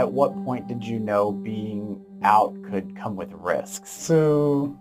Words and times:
At 0.00 0.10
what 0.10 0.32
point 0.44 0.66
did 0.66 0.82
you 0.82 0.98
know 0.98 1.30
being 1.30 2.02
out 2.22 2.56
could 2.70 2.96
come 2.96 3.16
with 3.16 3.30
risks? 3.34 3.90
So 3.90 4.74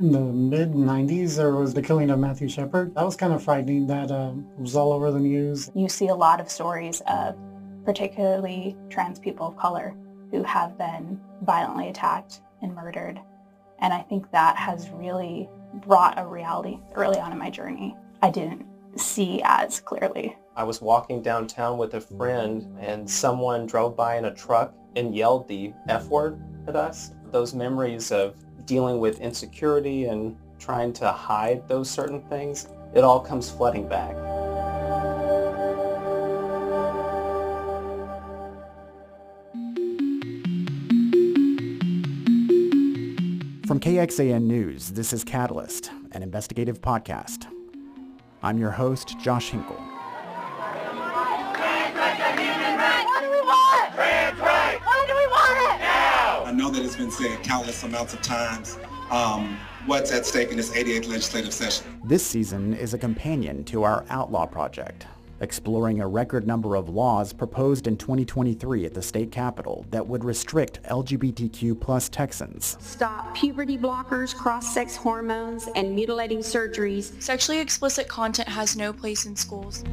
in 0.00 0.10
the 0.10 0.18
mid 0.18 0.72
90s, 0.72 1.36
there 1.36 1.52
was 1.52 1.74
the 1.74 1.80
killing 1.80 2.10
of 2.10 2.18
Matthew 2.18 2.48
Shepard. 2.48 2.92
That 2.96 3.04
was 3.04 3.14
kind 3.14 3.32
of 3.32 3.40
frightening. 3.40 3.86
That 3.86 4.10
uh, 4.10 4.32
was 4.58 4.74
all 4.74 4.92
over 4.92 5.12
the 5.12 5.20
news. 5.20 5.70
You 5.76 5.88
see 5.88 6.08
a 6.08 6.14
lot 6.16 6.40
of 6.40 6.50
stories 6.50 7.02
of 7.06 7.36
particularly 7.84 8.76
trans 8.90 9.20
people 9.20 9.46
of 9.46 9.56
color 9.56 9.94
who 10.32 10.42
have 10.42 10.76
been 10.76 11.20
violently 11.42 11.88
attacked 11.88 12.40
and 12.60 12.74
murdered. 12.74 13.20
And 13.78 13.94
I 13.94 14.02
think 14.02 14.28
that 14.32 14.56
has 14.56 14.90
really 14.90 15.48
brought 15.86 16.18
a 16.18 16.26
reality 16.26 16.80
early 16.96 17.20
on 17.20 17.30
in 17.30 17.38
my 17.38 17.48
journey 17.48 17.96
I 18.22 18.30
didn't 18.30 18.66
see 18.96 19.40
as 19.44 19.78
clearly. 19.78 20.36
I 20.58 20.64
was 20.64 20.82
walking 20.82 21.22
downtown 21.22 21.78
with 21.78 21.94
a 21.94 22.00
friend 22.00 22.76
and 22.80 23.08
someone 23.08 23.64
drove 23.64 23.96
by 23.96 24.16
in 24.16 24.24
a 24.24 24.34
truck 24.34 24.74
and 24.96 25.14
yelled 25.14 25.46
the 25.46 25.72
F 25.88 26.08
word 26.08 26.42
at 26.66 26.74
us. 26.74 27.12
Those 27.30 27.54
memories 27.54 28.10
of 28.10 28.34
dealing 28.66 28.98
with 28.98 29.20
insecurity 29.20 30.06
and 30.06 30.36
trying 30.58 30.92
to 30.94 31.12
hide 31.12 31.68
those 31.68 31.88
certain 31.88 32.22
things, 32.22 32.66
it 32.92 33.04
all 33.04 33.20
comes 33.20 33.48
flooding 33.48 33.86
back. 33.86 34.16
From 43.68 43.78
KXAN 43.78 44.42
News, 44.42 44.90
this 44.90 45.12
is 45.12 45.22
Catalyst, 45.22 45.92
an 46.10 46.24
investigative 46.24 46.80
podcast. 46.80 47.46
I'm 48.42 48.58
your 48.58 48.72
host, 48.72 49.20
Josh 49.20 49.50
Hinkle. 49.50 49.87
Know 56.68 56.78
that 56.78 56.84
it's 56.84 56.96
been 56.96 57.10
said 57.10 57.42
countless 57.42 57.82
amounts 57.82 58.14
of 58.14 58.22
times. 58.22 58.78
Um, 59.10 59.58
what's 59.86 60.12
at 60.12 60.26
stake 60.26 60.50
in 60.50 60.56
this 60.56 60.70
88th 60.70 61.08
legislative 61.08 61.52
session? 61.52 62.00
This 62.04 62.24
season 62.26 62.74
is 62.74 62.94
a 62.94 62.98
companion 62.98 63.64
to 63.64 63.84
our 63.84 64.04
Outlaw 64.10 64.44
Project, 64.44 65.06
exploring 65.40 66.00
a 66.00 66.06
record 66.06 66.46
number 66.46 66.74
of 66.74 66.88
laws 66.88 67.32
proposed 67.32 67.86
in 67.86 67.96
2023 67.96 68.84
at 68.84 68.92
the 68.92 69.00
state 69.00 69.32
capitol 69.32 69.86
that 69.90 70.06
would 70.06 70.24
restrict 70.24 70.82
LGBTQ 70.84 71.80
plus 71.80 72.08
Texans. 72.08 72.76
Stop 72.80 73.34
puberty 73.34 73.78
blockers, 73.78 74.34
cross-sex 74.34 74.94
hormones, 74.94 75.68
and 75.74 75.94
mutilating 75.94 76.40
surgeries. 76.40 77.20
Sexually 77.22 77.60
explicit 77.60 78.08
content 78.08 78.48
has 78.48 78.76
no 78.76 78.92
place 78.92 79.24
in 79.24 79.34
schools. 79.34 79.84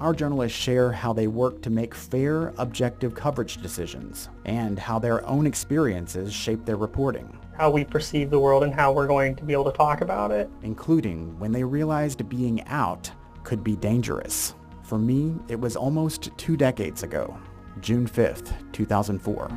Our 0.00 0.14
journalists 0.14 0.56
share 0.56 0.92
how 0.92 1.12
they 1.12 1.26
work 1.26 1.60
to 1.60 1.68
make 1.68 1.94
fair, 1.94 2.54
objective 2.56 3.14
coverage 3.14 3.58
decisions 3.58 4.30
and 4.46 4.78
how 4.78 4.98
their 4.98 5.26
own 5.26 5.46
experiences 5.46 6.32
shape 6.32 6.64
their 6.64 6.76
reporting. 6.76 7.38
How 7.58 7.70
we 7.70 7.84
perceive 7.84 8.30
the 8.30 8.40
world 8.40 8.62
and 8.62 8.72
how 8.72 8.92
we're 8.92 9.06
going 9.06 9.36
to 9.36 9.44
be 9.44 9.52
able 9.52 9.70
to 9.70 9.76
talk 9.76 10.00
about 10.00 10.30
it. 10.30 10.48
Including 10.62 11.38
when 11.38 11.52
they 11.52 11.62
realized 11.62 12.26
being 12.30 12.66
out 12.68 13.12
could 13.44 13.62
be 13.62 13.76
dangerous. 13.76 14.54
For 14.84 14.98
me, 14.98 15.34
it 15.48 15.60
was 15.60 15.76
almost 15.76 16.30
two 16.38 16.56
decades 16.56 17.02
ago, 17.02 17.38
June 17.82 18.08
5th, 18.08 18.54
2004. 18.72 19.48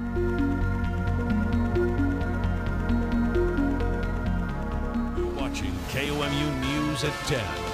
Watching 5.39 5.71
KOMU 5.93 6.61
News 6.61 7.05
at 7.05 7.13
10. 7.27 7.72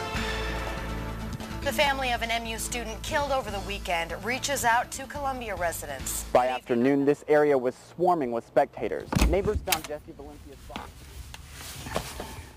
The 1.62 1.74
family 1.74 2.14
of 2.14 2.22
an 2.22 2.44
MU 2.44 2.58
student 2.58 3.02
killed 3.04 3.32
over 3.32 3.52
the 3.52 3.60
weekend 3.62 4.16
reaches 4.24 4.64
out 4.64 4.90
to 4.92 5.04
Columbia 5.06 5.56
residents. 5.56 6.24
By 6.32 6.48
afternoon, 6.48 7.04
this 7.06 7.26
area 7.28 7.58
was 7.58 7.76
swarming 7.94 8.32
with 8.32 8.48
spectators. 8.48 9.10
Neighbors 9.28 9.58
found 9.66 9.86
Jesse 9.86 10.14
Valencia's 10.16 10.58
body. 10.74 10.90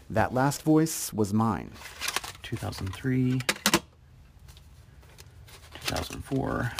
That 0.08 0.32
last 0.32 0.62
voice 0.62 1.12
was 1.12 1.34
mine. 1.34 1.72
2003, 2.42 3.40
2004. 5.84 6.72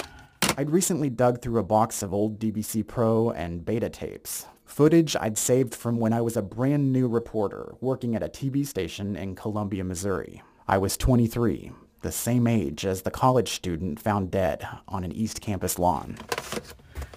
I'd 0.57 0.69
recently 0.69 1.09
dug 1.09 1.41
through 1.41 1.59
a 1.59 1.63
box 1.63 2.01
of 2.01 2.13
old 2.13 2.39
DVC 2.39 2.87
Pro 2.87 3.31
and 3.31 3.65
beta 3.65 3.89
tapes. 3.89 4.45
Footage 4.65 5.15
I'd 5.19 5.37
saved 5.37 5.75
from 5.75 5.97
when 5.97 6.13
I 6.13 6.21
was 6.21 6.37
a 6.37 6.41
brand 6.41 6.93
new 6.93 7.07
reporter 7.07 7.75
working 7.81 8.15
at 8.15 8.23
a 8.23 8.29
TV 8.29 8.65
station 8.65 9.15
in 9.17 9.35
Columbia, 9.35 9.83
Missouri. 9.83 10.41
I 10.67 10.77
was 10.77 10.95
23, 10.95 11.71
the 12.03 12.11
same 12.11 12.45
age 12.45 12.85
as 12.85 13.01
the 13.01 13.11
college 13.11 13.53
student 13.53 13.99
found 13.99 14.29
dead 14.29 14.67
on 14.87 15.03
an 15.03 15.11
East 15.11 15.41
Campus 15.41 15.79
lawn. 15.79 16.15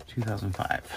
2005. 0.06 0.91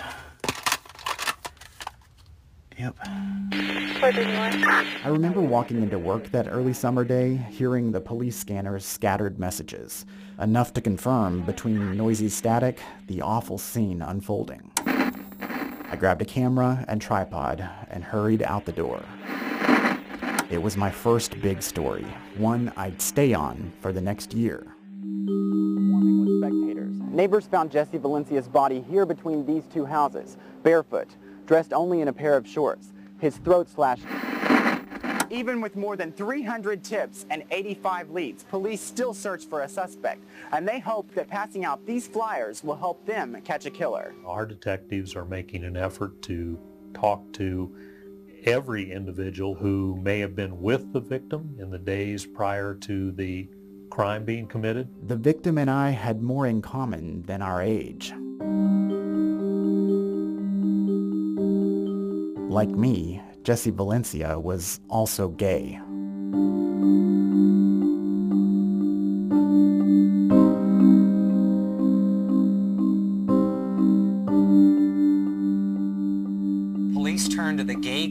Yep. 2.77 2.95
I 3.01 5.07
remember 5.07 5.41
walking 5.41 5.81
into 5.81 5.99
work 5.99 6.31
that 6.31 6.47
early 6.47 6.71
summer 6.71 7.03
day, 7.03 7.35
hearing 7.35 7.91
the 7.91 7.99
police 7.99 8.37
scanners 8.37 8.85
scattered 8.85 9.37
messages, 9.37 10.05
enough 10.39 10.71
to 10.73 10.81
confirm 10.81 11.41
between 11.41 11.97
noisy 11.97 12.29
static 12.29 12.79
the 13.07 13.21
awful 13.21 13.57
scene 13.57 14.01
unfolding. 14.01 14.71
I 14.85 15.97
grabbed 15.99 16.21
a 16.21 16.25
camera 16.25 16.85
and 16.87 17.01
tripod 17.01 17.67
and 17.89 18.03
hurried 18.03 18.43
out 18.43 18.65
the 18.65 18.71
door. 18.71 19.03
It 20.49 20.59
was 20.59 20.75
my 20.75 20.89
first 20.89 21.39
big 21.41 21.61
story, 21.61 22.07
one 22.35 22.73
I'd 22.75 22.99
stay 22.99 23.35
on 23.35 23.71
for 23.81 23.93
the 23.93 24.01
next 24.01 24.33
year. 24.33 24.65
Neighbors 27.11 27.45
found 27.45 27.69
Jesse 27.69 27.99
Valencia's 27.99 28.47
body 28.47 28.81
here 28.89 29.05
between 29.05 29.45
these 29.45 29.65
two 29.67 29.85
houses, 29.85 30.37
barefoot, 30.63 31.09
dressed 31.45 31.71
only 31.71 32.01
in 32.01 32.07
a 32.07 32.13
pair 32.13 32.35
of 32.35 32.47
shorts, 32.47 32.93
his 33.19 33.37
throat 33.37 33.69
slashed. 33.69 34.05
Even 35.29 35.61
with 35.61 35.75
more 35.75 35.95
than 35.95 36.11
300 36.11 36.83
tips 36.83 37.27
and 37.29 37.43
85 37.51 38.09
leads, 38.09 38.43
police 38.45 38.81
still 38.81 39.13
search 39.13 39.45
for 39.45 39.61
a 39.61 39.69
suspect, 39.69 40.23
and 40.51 40.67
they 40.67 40.79
hope 40.79 41.13
that 41.13 41.27
passing 41.27 41.63
out 41.63 41.85
these 41.85 42.07
flyers 42.07 42.63
will 42.63 42.75
help 42.75 43.05
them 43.05 43.39
catch 43.43 43.67
a 43.67 43.69
killer. 43.69 44.15
Our 44.25 44.47
detectives 44.47 45.15
are 45.15 45.25
making 45.25 45.63
an 45.63 45.77
effort 45.77 46.23
to 46.23 46.57
talk 46.95 47.21
to 47.33 47.75
every 48.45 48.91
individual 48.91 49.55
who 49.55 49.99
may 50.01 50.19
have 50.19 50.35
been 50.35 50.61
with 50.61 50.91
the 50.93 50.99
victim 50.99 51.55
in 51.59 51.69
the 51.69 51.77
days 51.77 52.25
prior 52.25 52.73
to 52.75 53.11
the 53.11 53.49
crime 53.89 54.25
being 54.25 54.47
committed. 54.47 54.87
The 55.07 55.15
victim 55.15 55.57
and 55.57 55.69
I 55.69 55.89
had 55.89 56.21
more 56.21 56.47
in 56.47 56.61
common 56.61 57.23
than 57.23 57.41
our 57.41 57.61
age. 57.61 58.13
Like 62.49 62.69
me, 62.69 63.21
Jesse 63.43 63.71
Valencia 63.71 64.39
was 64.39 64.79
also 64.89 65.29
gay. 65.29 65.79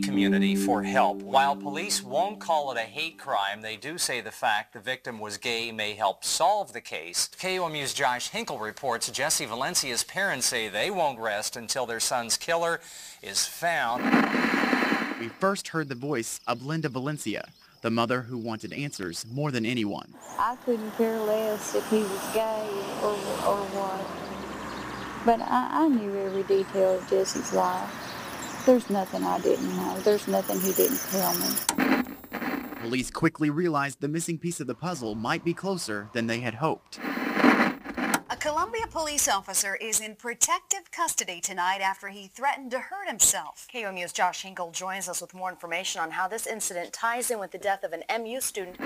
Community 0.09 0.57
for 0.57 0.83
help. 0.83 1.21
While 1.21 1.55
police 1.55 2.03
won't 2.03 2.41
call 2.41 2.73
it 2.73 2.79
a 2.79 2.81
hate 2.81 3.19
crime, 3.19 3.61
they 3.61 3.77
do 3.77 3.99
say 3.99 4.23
the 4.23 4.31
fact 4.31 4.73
the 4.73 4.81
victim 4.81 5.21
was 5.21 5.37
gay 5.37 5.71
may 5.71 5.93
help 5.93 6.25
solve 6.25 6.73
the 6.73 6.81
case. 6.81 7.29
KOMU's 7.39 7.93
Josh 7.93 8.31
Hinkle 8.31 8.59
reports 8.59 9.11
Jesse 9.11 9.45
Valencia's 9.45 10.05
parents 10.05 10.47
say 10.47 10.71
they 10.71 10.91
won't 10.91 11.19
rest 11.19 11.57
until 11.57 11.85
their 11.85 12.01
son's 12.01 12.39
killer 12.39 12.81
is 13.23 13.45
found. 13.45 14.03
We 15.21 15.29
first 15.29 15.69
heard 15.69 15.91
the 15.91 15.95
voice 15.95 16.41
of 16.47 16.65
Linda 16.65 16.89
Valencia, 16.89 17.47
the 17.83 17.91
mother 17.91 18.23
who 18.23 18.39
wanted 18.39 18.73
answers 18.73 19.27
more 19.31 19.51
than 19.51 19.67
anyone. 19.67 20.15
I 20.39 20.57
couldn't 20.65 20.91
care 20.93 21.21
less 21.21 21.75
if 21.75 21.87
he 21.91 21.99
was 21.99 22.33
gay 22.33 22.67
or, 23.03 23.13
or 23.45 23.61
what. 23.77 25.27
But 25.27 25.43
I, 25.43 25.85
I 25.85 25.89
knew 25.89 26.19
every 26.25 26.45
detail 26.45 26.95
of 26.95 27.11
Jesse's 27.11 27.53
life. 27.53 28.08
There's 28.69 28.91
nothing 28.91 29.25
I 29.25 29.41
didn't 29.41 29.75
know. 29.79 29.99
There's 30.01 30.29
nothing 30.29 30.61
he 30.61 30.75
didn't 30.75 31.01
tell 31.11 31.33
me. 31.39 31.47
Police 32.83 33.11
quickly 33.11 33.49
realized 33.49 34.03
the 34.03 34.09
missing 34.09 34.37
piece 34.37 34.61
of 34.61 34.67
the 34.67 34.75
puzzle 34.75 35.15
might 35.15 35.43
be 35.43 35.55
closer 35.55 36.11
than 36.13 36.27
they 36.27 36.41
had 36.41 36.57
hoped. 36.57 36.99
A 36.99 38.37
Columbia 38.39 38.87
police 38.91 39.27
officer 39.27 39.77
is 39.77 40.03
in 40.03 40.17
protective 40.17 40.91
custody 40.91 41.41
tonight 41.41 41.81
after 41.81 42.09
he 42.09 42.29
threatened 42.29 42.71
to 42.73 42.81
hurt 42.81 43.09
himself. 43.09 43.67
KOMU's 43.73 44.13
Josh 44.13 44.43
Hinkle 44.43 44.71
joins 44.71 45.09
us 45.09 45.23
with 45.23 45.33
more 45.33 45.49
information 45.49 46.03
on 46.03 46.11
how 46.11 46.29
this 46.29 46.47
incident 46.47 46.93
ties 46.93 47.31
in 47.31 47.39
with 47.39 47.53
the 47.53 47.59
death 47.59 47.85
of 47.85 47.95
an 47.95 48.03
MU 48.23 48.39
student. 48.39 48.77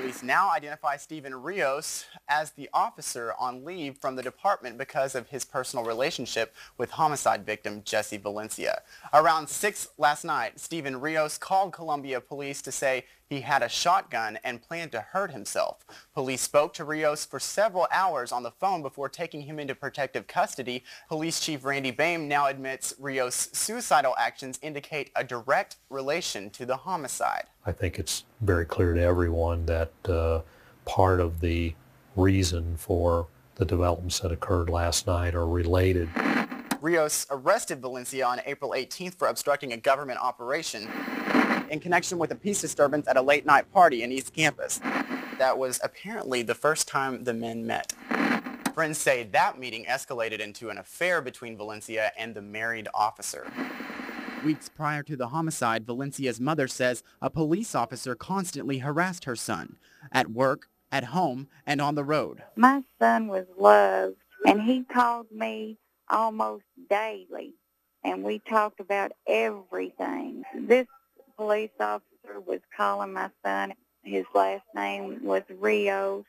Police 0.00 0.22
now 0.22 0.50
identify 0.50 0.96
Stephen 0.96 1.34
Rios 1.34 2.06
as 2.26 2.52
the 2.52 2.70
officer 2.72 3.34
on 3.38 3.66
leave 3.66 3.98
from 3.98 4.16
the 4.16 4.22
department 4.22 4.78
because 4.78 5.14
of 5.14 5.28
his 5.28 5.44
personal 5.44 5.84
relationship 5.84 6.54
with 6.78 6.92
homicide 6.92 7.44
victim 7.44 7.82
Jesse 7.84 8.16
Valencia. 8.16 8.80
Around 9.12 9.50
6 9.50 9.88
last 9.98 10.24
night, 10.24 10.58
Stephen 10.58 11.02
Rios 11.02 11.36
called 11.36 11.74
Columbia 11.74 12.18
police 12.22 12.62
to 12.62 12.72
say 12.72 13.04
he 13.30 13.40
had 13.42 13.62
a 13.62 13.68
shotgun 13.68 14.38
and 14.42 14.60
planned 14.60 14.90
to 14.90 15.00
hurt 15.00 15.30
himself. 15.30 15.86
Police 16.12 16.42
spoke 16.42 16.74
to 16.74 16.84
Rios 16.84 17.24
for 17.24 17.38
several 17.38 17.86
hours 17.92 18.32
on 18.32 18.42
the 18.42 18.50
phone 18.50 18.82
before 18.82 19.08
taking 19.08 19.42
him 19.42 19.60
into 19.60 19.74
protective 19.74 20.26
custody. 20.26 20.82
Police 21.08 21.38
Chief 21.38 21.64
Randy 21.64 21.92
Boehm 21.92 22.26
now 22.26 22.46
admits 22.46 22.92
Rios' 22.98 23.48
suicidal 23.52 24.16
actions 24.18 24.58
indicate 24.62 25.12
a 25.14 25.22
direct 25.22 25.76
relation 25.88 26.50
to 26.50 26.66
the 26.66 26.76
homicide. 26.76 27.44
I 27.64 27.70
think 27.70 28.00
it's 28.00 28.24
very 28.40 28.66
clear 28.66 28.94
to 28.94 29.00
everyone 29.00 29.64
that 29.66 29.92
uh, 30.08 30.40
part 30.84 31.20
of 31.20 31.40
the 31.40 31.74
reason 32.16 32.76
for 32.76 33.28
the 33.54 33.64
developments 33.64 34.18
that 34.20 34.32
occurred 34.32 34.68
last 34.68 35.06
night 35.06 35.36
are 35.36 35.46
related. 35.46 36.08
Rios 36.80 37.26
arrested 37.30 37.80
Valencia 37.80 38.26
on 38.26 38.40
April 38.46 38.72
18th 38.72 39.14
for 39.14 39.28
obstructing 39.28 39.72
a 39.72 39.76
government 39.76 40.18
operation 40.18 40.88
in 41.70 41.80
connection 41.80 42.18
with 42.18 42.32
a 42.32 42.34
peace 42.34 42.60
disturbance 42.60 43.08
at 43.08 43.16
a 43.16 43.22
late 43.22 43.46
night 43.46 43.72
party 43.72 44.02
in 44.02 44.12
East 44.12 44.34
Campus. 44.34 44.80
That 45.38 45.56
was 45.56 45.80
apparently 45.82 46.42
the 46.42 46.54
first 46.54 46.86
time 46.86 47.24
the 47.24 47.32
men 47.32 47.66
met. 47.66 47.92
Friends 48.74 48.98
say 48.98 49.24
that 49.32 49.58
meeting 49.58 49.84
escalated 49.86 50.40
into 50.40 50.68
an 50.70 50.78
affair 50.78 51.20
between 51.20 51.56
Valencia 51.56 52.12
and 52.18 52.34
the 52.34 52.42
married 52.42 52.88
officer. 52.94 53.50
Weeks 54.44 54.68
prior 54.68 55.02
to 55.02 55.16
the 55.16 55.28
homicide, 55.28 55.86
Valencia's 55.86 56.40
mother 56.40 56.66
says 56.66 57.02
a 57.20 57.30
police 57.30 57.74
officer 57.74 58.14
constantly 58.14 58.78
harassed 58.78 59.24
her 59.24 59.36
son 59.36 59.76
at 60.12 60.30
work, 60.30 60.68
at 60.90 61.04
home, 61.04 61.48
and 61.66 61.80
on 61.80 61.94
the 61.94 62.04
road. 62.04 62.42
My 62.56 62.82
son 62.98 63.28
was 63.28 63.46
loved, 63.58 64.16
and 64.46 64.62
he 64.62 64.82
called 64.84 65.30
me 65.30 65.76
almost 66.08 66.64
daily, 66.88 67.54
and 68.02 68.24
we 68.24 68.38
talked 68.38 68.80
about 68.80 69.12
everything. 69.26 70.42
This 70.54 70.86
police 71.40 71.70
officer 71.80 72.38
was 72.46 72.60
calling 72.76 73.14
my 73.14 73.30
son. 73.42 73.72
His 74.02 74.26
last 74.34 74.66
name 74.74 75.24
was 75.24 75.42
Rios. 75.58 76.26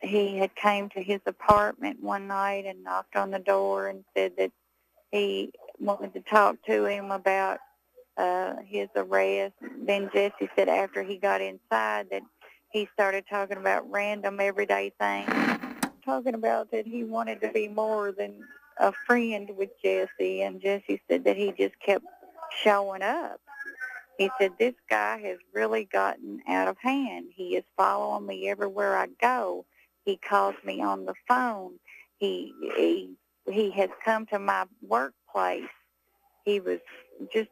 He 0.00 0.38
had 0.38 0.54
came 0.54 0.88
to 0.90 1.02
his 1.02 1.20
apartment 1.26 2.00
one 2.00 2.28
night 2.28 2.64
and 2.64 2.84
knocked 2.84 3.16
on 3.16 3.32
the 3.32 3.40
door 3.40 3.88
and 3.88 4.04
said 4.16 4.34
that 4.38 4.52
he 5.10 5.50
wanted 5.80 6.14
to 6.14 6.20
talk 6.20 6.62
to 6.66 6.84
him 6.84 7.10
about 7.10 7.58
uh, 8.16 8.54
his 8.64 8.88
arrest. 8.94 9.54
Then 9.84 10.10
Jesse 10.12 10.48
said 10.54 10.68
after 10.68 11.02
he 11.02 11.16
got 11.16 11.40
inside 11.40 12.06
that 12.12 12.22
he 12.70 12.88
started 12.94 13.24
talking 13.28 13.58
about 13.58 13.90
random 13.90 14.38
everyday 14.38 14.92
things, 15.00 15.28
talking 16.04 16.34
about 16.34 16.70
that 16.70 16.86
he 16.86 17.02
wanted 17.02 17.40
to 17.40 17.50
be 17.50 17.66
more 17.66 18.12
than 18.12 18.44
a 18.78 18.92
friend 18.92 19.50
with 19.56 19.70
Jesse, 19.82 20.42
and 20.42 20.60
Jesse 20.60 21.00
said 21.10 21.24
that 21.24 21.36
he 21.36 21.52
just 21.58 21.74
kept 21.80 22.04
showing 22.62 23.02
up. 23.02 23.40
He 24.18 24.30
said, 24.40 24.52
this 24.58 24.74
guy 24.88 25.18
has 25.22 25.38
really 25.52 25.84
gotten 25.84 26.40
out 26.48 26.68
of 26.68 26.76
hand. 26.78 27.26
He 27.34 27.56
is 27.56 27.64
following 27.76 28.26
me 28.26 28.48
everywhere 28.48 28.96
I 28.96 29.08
go. 29.20 29.66
He 30.04 30.16
calls 30.16 30.54
me 30.64 30.82
on 30.82 31.04
the 31.04 31.14
phone. 31.28 31.74
He, 32.18 32.52
he, 32.76 33.14
he 33.50 33.70
has 33.72 33.90
come 34.04 34.26
to 34.26 34.38
my 34.38 34.66
workplace. 34.86 35.64
He 36.44 36.60
was 36.60 36.78
just 37.32 37.50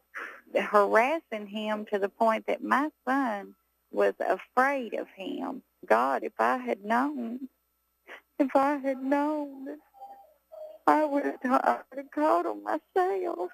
harassing 0.55 1.47
him 1.47 1.85
to 1.91 1.99
the 1.99 2.09
point 2.09 2.47
that 2.47 2.63
my 2.63 2.89
son 3.07 3.55
was 3.91 4.13
afraid 4.19 4.93
of 4.95 5.07
him. 5.15 5.61
God, 5.85 6.23
if 6.23 6.33
I 6.39 6.57
had 6.57 6.83
known, 6.83 7.47
if 8.39 8.55
I 8.55 8.77
had 8.77 9.03
known, 9.03 9.77
I 10.87 11.05
would 11.05 11.25
have, 11.25 11.37
I 11.43 11.79
would 11.91 11.97
have 11.97 12.11
called 12.11 12.45
him 12.45 12.63
myself. 12.63 13.51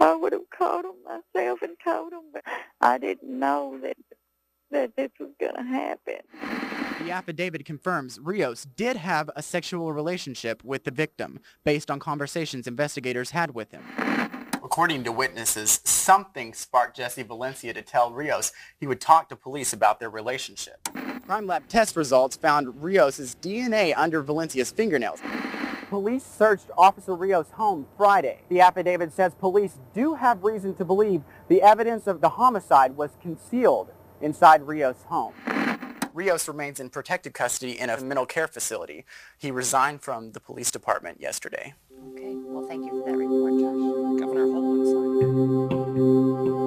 I 0.00 0.14
would 0.14 0.32
have 0.32 0.48
called 0.56 0.84
him 0.84 0.94
myself 1.04 1.62
and 1.62 1.76
told 1.82 2.12
him, 2.12 2.22
but 2.32 2.42
I 2.80 2.98
didn't 2.98 3.38
know 3.38 3.78
that 3.82 3.96
that 4.70 4.94
this 4.96 5.10
was 5.18 5.30
going 5.40 5.54
to 5.54 5.62
happen. 5.62 6.16
The 7.00 7.10
affidavit 7.10 7.64
confirms 7.64 8.18
Rios 8.20 8.64
did 8.64 8.96
have 8.96 9.30
a 9.34 9.42
sexual 9.42 9.92
relationship 9.92 10.62
with 10.62 10.84
the 10.84 10.90
victim 10.90 11.40
based 11.64 11.90
on 11.90 11.98
conversations 11.98 12.66
investigators 12.66 13.30
had 13.30 13.54
with 13.54 13.70
him. 13.70 13.82
According 14.62 15.04
to 15.04 15.12
witnesses, 15.12 15.80
something 15.84 16.52
sparked 16.52 16.96
Jesse 16.96 17.22
Valencia 17.22 17.72
to 17.72 17.80
tell 17.80 18.12
Rios 18.12 18.52
he 18.78 18.86
would 18.86 19.00
talk 19.00 19.30
to 19.30 19.36
police 19.36 19.72
about 19.72 20.00
their 20.00 20.10
relationship. 20.10 20.86
Crime 21.24 21.46
lab 21.46 21.66
test 21.68 21.96
results 21.96 22.36
found 22.36 22.82
Rios' 22.82 23.36
DNA 23.36 23.94
under 23.96 24.22
Valencia's 24.22 24.70
fingernails. 24.70 25.20
Police 25.88 26.24
searched 26.24 26.70
Officer 26.76 27.14
Rios' 27.14 27.52
home 27.52 27.86
Friday. 27.96 28.42
The 28.50 28.60
affidavit 28.60 29.10
says 29.10 29.34
police 29.34 29.78
do 29.94 30.12
have 30.14 30.44
reason 30.44 30.74
to 30.74 30.84
believe 30.84 31.22
the 31.48 31.62
evidence 31.62 32.06
of 32.06 32.20
the 32.20 32.28
homicide 32.28 32.94
was 32.94 33.12
concealed 33.22 33.88
inside 34.20 34.66
Rios' 34.66 35.04
home. 35.04 35.32
Rios 36.12 36.46
remains 36.46 36.78
in 36.78 36.90
protective 36.90 37.32
custody 37.32 37.78
in 37.78 37.88
a 37.88 37.98
mental 38.02 38.26
care 38.26 38.48
facility. 38.48 39.06
He 39.38 39.50
resigned 39.50 40.02
from 40.02 40.32
the 40.32 40.40
police 40.40 40.70
department 40.70 41.22
yesterday. 41.22 41.72
Okay, 42.12 42.34
well 42.34 42.68
thank 42.68 42.84
you 42.84 42.90
for 42.90 43.10
that 43.10 43.16
report, 43.16 43.58
Josh. 43.58 44.20
Governor 44.20 44.52
Holt 44.52 46.57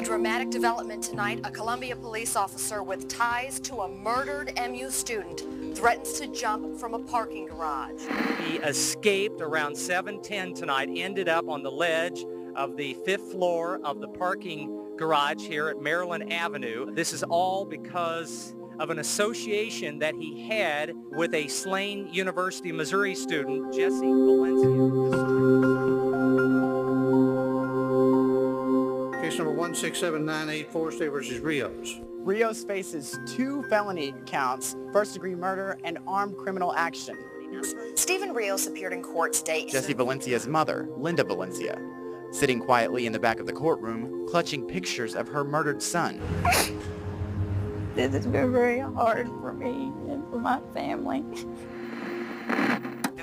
A 0.00 0.02
dramatic 0.02 0.48
development 0.48 1.02
tonight. 1.02 1.40
A 1.44 1.50
Columbia 1.50 1.94
police 1.94 2.34
officer 2.34 2.82
with 2.82 3.06
ties 3.06 3.60
to 3.60 3.80
a 3.80 3.88
murdered 3.88 4.50
MU 4.56 4.88
student 4.88 5.44
threatens 5.76 6.14
to 6.14 6.26
jump 6.28 6.78
from 6.78 6.94
a 6.94 7.00
parking 7.00 7.44
garage. 7.44 8.00
He 8.46 8.56
escaped 8.60 9.42
around 9.42 9.76
7:10 9.76 10.54
tonight, 10.54 10.88
ended 10.90 11.28
up 11.28 11.50
on 11.50 11.62
the 11.62 11.70
ledge 11.70 12.24
of 12.56 12.78
the 12.78 12.94
fifth 13.04 13.30
floor 13.30 13.78
of 13.84 14.00
the 14.00 14.08
parking 14.08 14.74
garage 14.96 15.46
here 15.46 15.68
at 15.68 15.82
Maryland 15.82 16.32
Avenue. 16.32 16.90
This 16.94 17.12
is 17.12 17.22
all 17.22 17.66
because 17.66 18.54
of 18.78 18.88
an 18.88 19.00
association 19.00 19.98
that 19.98 20.14
he 20.14 20.48
had 20.48 20.94
with 21.10 21.34
a 21.34 21.46
slain 21.48 22.08
University, 22.10 22.70
of 22.70 22.76
Missouri 22.76 23.14
student, 23.14 23.74
Jesse 23.74 24.00
Valencia. 24.00 25.99
167984, 29.60 30.70
Forest 30.72 30.98
Day 30.98 31.08
versus 31.08 31.38
Rios. 31.40 32.00
Rios 32.24 32.64
faces 32.64 33.18
two 33.26 33.62
felony 33.64 34.14
counts, 34.24 34.74
first-degree 34.90 35.34
murder 35.34 35.78
and 35.84 35.98
armed 36.06 36.38
criminal 36.38 36.72
action. 36.74 37.14
Stephen 37.94 38.32
Rios 38.32 38.66
appeared 38.66 38.94
in 38.94 39.02
court 39.02 39.34
today. 39.34 39.66
Jesse 39.66 39.92
Valencia's 39.92 40.46
mother, 40.46 40.88
Linda 40.96 41.24
Valencia, 41.24 41.78
sitting 42.30 42.58
quietly 42.58 43.04
in 43.04 43.12
the 43.12 43.18
back 43.18 43.38
of 43.38 43.44
the 43.44 43.52
courtroom, 43.52 44.26
clutching 44.26 44.66
pictures 44.66 45.14
of 45.14 45.28
her 45.28 45.44
murdered 45.44 45.82
son. 45.82 46.18
This 47.94 48.12
has 48.14 48.26
been 48.26 48.52
very 48.52 48.78
hard 48.78 49.26
for 49.40 49.52
me 49.52 49.92
and 50.08 50.26
for 50.30 50.38
my 50.38 50.58
family. 50.72 51.22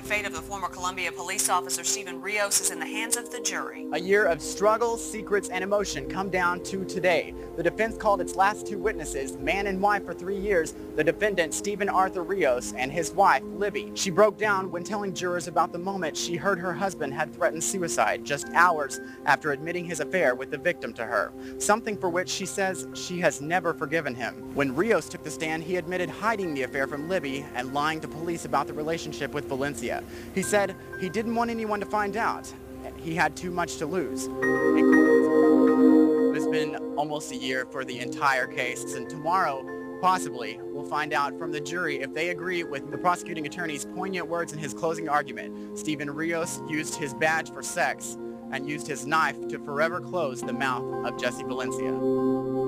Fate 0.08 0.24
of 0.24 0.32
the 0.32 0.40
former 0.40 0.68
Columbia 0.68 1.12
police 1.12 1.50
officer 1.50 1.84
Stephen 1.84 2.22
Rios 2.22 2.62
is 2.62 2.70
in 2.70 2.78
the 2.78 2.86
hands 2.86 3.18
of 3.18 3.30
the 3.30 3.40
jury. 3.40 3.86
A 3.92 4.00
year 4.00 4.24
of 4.24 4.40
struggle, 4.40 4.96
secrets, 4.96 5.50
and 5.50 5.62
emotion 5.62 6.08
come 6.08 6.30
down 6.30 6.62
to 6.62 6.82
today. 6.86 7.34
The 7.56 7.62
defense 7.62 7.98
called 7.98 8.22
its 8.22 8.34
last 8.34 8.66
two 8.66 8.78
witnesses, 8.78 9.36
man 9.36 9.66
and 9.66 9.82
wife 9.82 10.06
for 10.06 10.14
three 10.14 10.38
years, 10.38 10.74
the 10.96 11.04
defendant 11.04 11.52
Stephen 11.52 11.90
Arthur 11.90 12.22
Rios 12.22 12.72
and 12.72 12.90
his 12.90 13.10
wife, 13.12 13.42
Libby. 13.44 13.92
She 13.96 14.10
broke 14.10 14.38
down 14.38 14.70
when 14.70 14.82
telling 14.82 15.12
jurors 15.12 15.46
about 15.46 15.72
the 15.72 15.78
moment 15.78 16.16
she 16.16 16.36
heard 16.36 16.58
her 16.58 16.72
husband 16.72 17.12
had 17.12 17.34
threatened 17.34 17.62
suicide 17.62 18.24
just 18.24 18.48
hours 18.54 19.00
after 19.26 19.52
admitting 19.52 19.84
his 19.84 20.00
affair 20.00 20.34
with 20.34 20.50
the 20.50 20.56
victim 20.56 20.94
to 20.94 21.04
her, 21.04 21.34
something 21.58 21.98
for 21.98 22.08
which 22.08 22.30
she 22.30 22.46
says 22.46 22.88
she 22.94 23.20
has 23.20 23.42
never 23.42 23.74
forgiven 23.74 24.14
him. 24.14 24.54
When 24.54 24.74
Rios 24.74 25.06
took 25.06 25.22
the 25.22 25.30
stand, 25.30 25.64
he 25.64 25.76
admitted 25.76 26.08
hiding 26.08 26.54
the 26.54 26.62
affair 26.62 26.86
from 26.86 27.10
Libby 27.10 27.44
and 27.54 27.74
lying 27.74 28.00
to 28.00 28.08
police 28.08 28.46
about 28.46 28.66
the 28.66 28.72
relationship 28.72 29.34
with 29.34 29.44
Valencia. 29.44 29.97
He 30.34 30.42
said 30.42 30.76
he 31.00 31.08
didn't 31.08 31.34
want 31.34 31.50
anyone 31.50 31.80
to 31.80 31.86
find 31.86 32.16
out. 32.16 32.52
He 32.96 33.14
had 33.14 33.36
too 33.36 33.50
much 33.50 33.76
to 33.76 33.86
lose. 33.86 34.28
It's 36.36 36.46
been 36.46 36.76
almost 36.96 37.32
a 37.32 37.36
year 37.36 37.66
for 37.66 37.84
the 37.84 37.98
entire 37.98 38.46
case, 38.46 38.94
and 38.94 39.08
tomorrow, 39.08 39.64
possibly, 40.00 40.58
we'll 40.62 40.84
find 40.84 41.12
out 41.12 41.38
from 41.38 41.52
the 41.52 41.60
jury 41.60 42.00
if 42.00 42.14
they 42.14 42.30
agree 42.30 42.64
with 42.64 42.90
the 42.90 42.98
prosecuting 42.98 43.46
attorney's 43.46 43.84
poignant 43.84 44.28
words 44.28 44.52
in 44.52 44.58
his 44.58 44.72
closing 44.72 45.08
argument. 45.08 45.78
Stephen 45.78 46.10
Rios 46.10 46.60
used 46.68 46.94
his 46.94 47.12
badge 47.14 47.52
for 47.52 47.62
sex 47.62 48.16
and 48.50 48.68
used 48.68 48.86
his 48.86 49.06
knife 49.06 49.48
to 49.48 49.58
forever 49.58 50.00
close 50.00 50.40
the 50.40 50.52
mouth 50.52 51.06
of 51.06 51.20
Jesse 51.20 51.44
Valencia. 51.44 52.67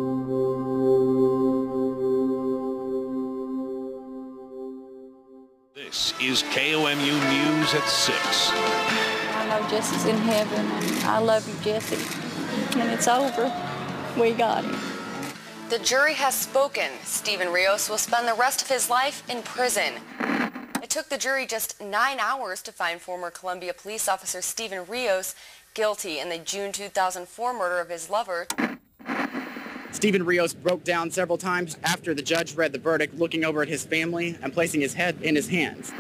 This 5.91 6.15
is 6.21 6.43
KOMU 6.45 6.95
News 6.95 7.75
at 7.75 7.83
6. 7.83 8.17
I 8.55 9.47
know 9.49 9.69
Jesse's 9.69 10.07
in 10.07 10.15
heaven, 10.19 10.65
and 10.65 11.05
I 11.05 11.19
love 11.19 11.49
you, 11.49 11.65
Jesse. 11.65 11.97
And 12.79 12.93
it's 12.93 13.09
over. 13.09 13.53
We 14.17 14.31
got 14.31 14.63
him. 14.63 14.79
The 15.69 15.81
jury 15.81 16.15
has 16.15 16.37
spoken. 16.37 16.91
Stephen 17.03 17.49
Rios 17.53 17.91
will 17.91 17.99
spend 17.99 18.29
the 18.29 18.35
rest 18.35 18.63
of 18.63 18.69
his 18.69 18.89
life 18.89 19.29
in 19.29 19.43
prison. 19.43 19.95
It 20.81 20.91
took 20.91 21.09
the 21.09 21.19
jury 21.19 21.45
just 21.45 21.81
nine 21.83 22.21
hours 22.21 22.63
to 22.63 22.71
find 22.71 23.01
former 23.01 23.33
Columbia 23.33 23.75
police 23.75 24.09
officer 24.09 24.41
Stephen 24.41 24.87
Rios 24.87 25.35
guilty 25.75 26.21
in 26.21 26.29
the 26.29 26.39
June 26.39 26.71
2004 26.71 27.53
murder 27.53 27.81
of 27.81 27.89
his 27.89 28.09
lover. 28.09 28.47
Stephen 30.01 30.25
Rios 30.25 30.55
broke 30.55 30.83
down 30.83 31.11
several 31.11 31.37
times 31.37 31.77
after 31.85 32.15
the 32.15 32.23
judge 32.23 32.55
read 32.55 32.73
the 32.73 32.79
verdict, 32.79 33.19
looking 33.19 33.45
over 33.45 33.61
at 33.61 33.69
his 33.69 33.85
family 33.85 34.35
and 34.41 34.51
placing 34.51 34.81
his 34.81 34.95
head 34.95 35.21
in 35.21 35.37
his 35.37 35.49
hands. 35.49 35.93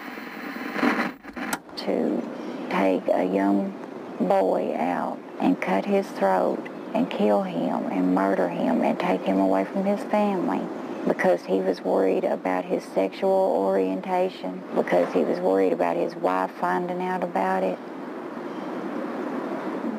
To 1.76 2.22
take 2.70 3.06
a 3.08 3.24
young 3.26 3.74
boy 4.18 4.74
out 4.74 5.18
and 5.38 5.60
cut 5.60 5.84
his 5.84 6.06
throat 6.12 6.66
and 6.94 7.10
kill 7.10 7.42
him 7.42 7.88
and 7.92 8.14
murder 8.14 8.48
him 8.48 8.80
and 8.80 8.98
take 8.98 9.20
him 9.20 9.38
away 9.38 9.66
from 9.66 9.84
his 9.84 10.00
family 10.04 10.62
because 11.06 11.44
he 11.44 11.58
was 11.58 11.82
worried 11.82 12.24
about 12.24 12.64
his 12.64 12.82
sexual 12.94 13.30
orientation, 13.30 14.62
because 14.74 15.12
he 15.12 15.24
was 15.24 15.38
worried 15.40 15.74
about 15.74 15.96
his 15.96 16.14
wife 16.14 16.50
finding 16.52 17.02
out 17.02 17.22
about 17.22 17.62
it. 17.62 17.78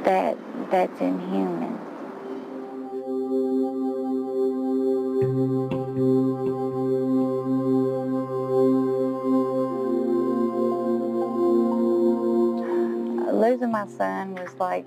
That 0.06 0.40
that's 0.72 1.00
inhuman. 1.00 1.71
My 13.82 13.88
son 13.98 14.36
was 14.36 14.54
like 14.60 14.86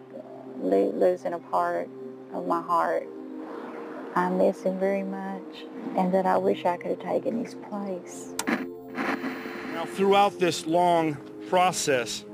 lo- 0.60 0.92
losing 0.94 1.32
a 1.32 1.38
part 1.38 1.88
of 2.32 2.46
my 2.46 2.62
heart. 2.62 3.08
I 4.14 4.28
miss 4.28 4.62
him 4.62 4.78
very 4.78 5.02
much, 5.02 5.42
and 5.96 6.14
that 6.14 6.26
I 6.26 6.36
wish 6.36 6.64
I 6.64 6.76
could 6.76 6.92
have 6.92 7.00
taken 7.00 7.44
his 7.44 7.54
place. 7.54 8.34
Now, 8.46 9.84
throughout 9.84 10.38
this 10.38 10.66
long 10.66 11.16
process, 11.48 12.24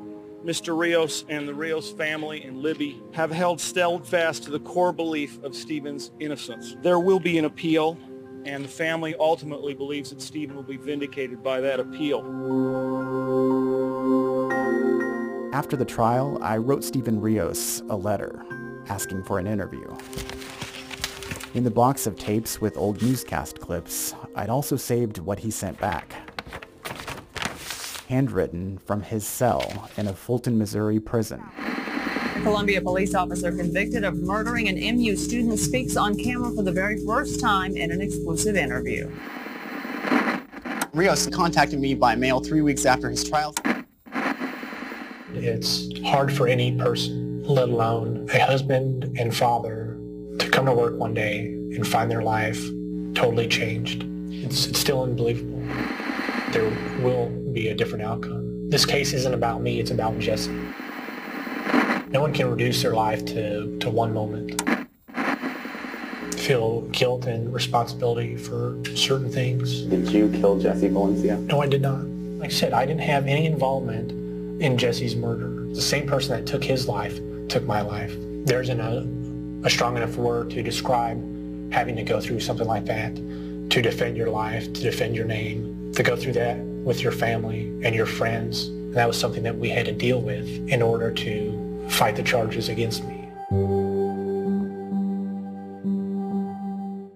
Mr. 0.45 0.77
Rios 0.77 1.25
and 1.31 1.49
the 1.49 1.55
Rios 1.55 1.93
family 1.93 2.43
and 2.43 2.59
Libby 2.59 3.01
have 3.13 3.31
held 3.31 3.59
steadfast 3.59 4.43
to 4.45 4.51
the 4.51 4.61
core 4.61 4.93
belief 4.93 5.43
of 5.43 5.57
Stephen's 5.57 6.11
innocence. 6.21 6.77
There 6.83 7.01
will 7.01 7.21
be 7.21 7.39
an 7.39 7.47
appeal, 7.47 7.97
and 8.45 8.63
the 8.63 8.69
family 8.69 9.15
ultimately 9.19 9.73
believes 9.73 10.11
that 10.11 10.21
Stephen 10.21 10.57
will 10.57 10.63
be 10.63 10.77
vindicated 10.77 11.43
by 11.43 11.63
that 11.63 11.81
appeal. 11.81 13.00
After 15.61 15.77
the 15.77 15.85
trial, 15.85 16.39
I 16.41 16.57
wrote 16.57 16.83
Stephen 16.83 17.21
Rios 17.21 17.83
a 17.91 17.95
letter 17.95 18.43
asking 18.89 19.25
for 19.25 19.39
an 19.39 19.47
interview. 19.47 19.95
In 21.53 21.65
the 21.65 21.71
box 21.71 22.07
of 22.07 22.17
tapes 22.17 22.63
with 22.63 22.79
old 22.79 23.03
newscast 23.03 23.61
clips, 23.61 24.15
I'd 24.35 24.49
also 24.49 24.77
saved 24.77 25.19
what 25.19 25.39
he 25.39 25.51
sent 25.51 25.79
back. 25.79 26.15
Handwritten 28.09 28.79
from 28.79 29.03
his 29.03 29.27
cell 29.27 29.91
in 29.99 30.09
a 30.09 30.15
Fulton, 30.15 30.57
Missouri 30.57 30.99
prison. 30.99 31.43
A 31.59 32.41
Columbia 32.41 32.81
police 32.81 33.15
officer 33.15 33.53
convicted 33.53 34.03
of 34.03 34.17
murdering 34.17 34.67
an 34.67 34.97
MU 34.97 35.15
student 35.15 35.59
speaks 35.59 35.95
on 35.95 36.17
camera 36.17 36.51
for 36.53 36.63
the 36.63 36.73
very 36.73 37.05
first 37.05 37.39
time 37.39 37.77
in 37.77 37.91
an 37.91 38.01
exclusive 38.01 38.57
interview. 38.57 39.15
Rios 40.95 41.27
contacted 41.27 41.79
me 41.79 41.93
by 41.93 42.17
mail 42.17 42.41
three 42.41 42.63
weeks 42.63 42.87
after 42.87 43.11
his 43.11 43.23
trial. 43.23 43.55
It's 45.43 45.89
hard 46.05 46.31
for 46.33 46.47
any 46.47 46.77
person, 46.77 47.43
let 47.45 47.71
alone 47.71 48.29
a 48.33 48.39
husband 48.39 49.17
and 49.19 49.35
father, 49.35 49.97
to 50.39 50.51
come 50.51 50.67
to 50.67 50.73
work 50.73 50.99
one 50.99 51.15
day 51.15 51.47
and 51.47 51.87
find 51.87 52.11
their 52.11 52.23
life 52.23 52.63
totally 53.15 53.49
changed. 53.49 54.05
It's, 54.29 54.67
it's 54.67 54.79
still 54.79 55.03
unbelievable. 55.03 55.63
There 56.53 56.69
will 57.03 57.31
be 57.53 57.69
a 57.69 57.75
different 57.75 58.05
outcome. 58.05 58.69
This 58.69 58.85
case 58.85 59.15
isn't 59.15 59.33
about 59.33 59.63
me, 59.63 59.81
it's 59.81 59.91
about 59.91 60.19
Jesse. 60.19 60.53
No 62.11 62.21
one 62.21 62.35
can 62.35 62.51
reduce 62.51 62.83
their 62.83 62.95
life 62.95 63.25
to, 63.27 63.79
to 63.79 63.89
one 63.89 64.13
moment. 64.13 64.61
Feel 66.35 66.83
guilt 66.93 67.25
and 67.25 67.53
responsibility 67.53 68.37
for 68.37 68.79
certain 68.95 69.31
things. 69.33 69.83
Did 69.83 70.09
you 70.09 70.31
kill 70.33 70.59
Jesse 70.59 70.89
Valencia? 70.89 71.39
No, 71.39 71.63
I 71.63 71.67
did 71.67 71.81
not. 71.81 72.05
Like 72.05 72.51
I 72.51 72.53
said, 72.53 72.73
I 72.75 72.85
didn't 72.85 73.03
have 73.03 73.27
any 73.27 73.47
involvement 73.47 74.21
in 74.61 74.77
Jesse's 74.77 75.17
murder. 75.17 75.67
The 75.75 75.83
same 75.83 76.07
person 76.07 76.37
that 76.37 76.47
took 76.47 76.63
his 76.63 76.87
life 76.87 77.19
took 77.49 77.65
my 77.65 77.81
life. 77.81 78.15
There 78.45 78.61
isn't 78.61 78.81
a, 78.81 79.67
a 79.67 79.71
strong 79.71 79.97
enough 79.97 80.17
word 80.17 80.51
to 80.51 80.63
describe 80.63 81.19
having 81.73 81.97
to 81.97 82.03
go 82.03 82.21
through 82.21 82.41
something 82.41 82.67
like 82.67 82.85
that, 82.85 83.15
to 83.15 83.83
defend 83.83 84.17
your 84.17 84.29
life, 84.29 84.73
to 84.73 84.81
defend 84.81 85.17
your 85.17 85.25
name, 85.25 85.93
to 85.95 86.03
go 86.03 86.15
through 86.15 86.35
that 86.35 86.59
with 86.59 87.01
your 87.01 87.13
family 87.13 87.69
and 87.83 87.95
your 87.95 88.07
friends. 88.07 88.67
And 88.67 88.95
that 88.95 89.09
was 89.09 89.19
something 89.19 89.43
that 89.45 89.57
we 89.57 89.71
had 89.71 89.87
to 89.87 89.93
deal 89.93 90.21
with 90.21 90.47
in 90.69 90.83
order 90.83 91.11
to 91.11 91.87
fight 91.89 92.17
the 92.17 92.23
charges 92.23 92.69
against 92.69 93.05
me. 93.05 93.29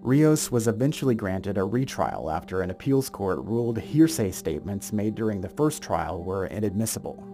Rios 0.01 0.51
was 0.51 0.69
eventually 0.69 1.15
granted 1.15 1.59
a 1.59 1.65
retrial 1.65 2.31
after 2.31 2.63
an 2.63 2.71
appeals 2.71 3.11
court 3.11 3.39
ruled 3.41 3.79
hearsay 3.79 4.31
statements 4.31 4.93
made 4.93 5.15
during 5.15 5.41
the 5.41 5.49
first 5.49 5.83
trial 5.83 6.23
were 6.23 6.47
inadmissible. 6.47 7.34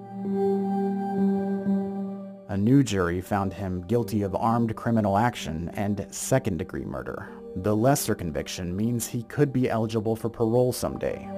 A 2.50 2.56
new 2.56 2.82
jury 2.82 3.20
found 3.20 3.52
him 3.52 3.82
guilty 3.82 4.22
of 4.22 4.34
armed 4.34 4.74
criminal 4.74 5.16
action 5.16 5.70
and 5.74 6.04
second-degree 6.10 6.84
murder. 6.84 7.28
The 7.54 7.76
lesser 7.76 8.16
conviction 8.16 8.76
means 8.76 9.06
he 9.06 9.22
could 9.22 9.52
be 9.52 9.70
eligible 9.70 10.16
for 10.16 10.28
parole 10.28 10.72
someday. 10.72 11.28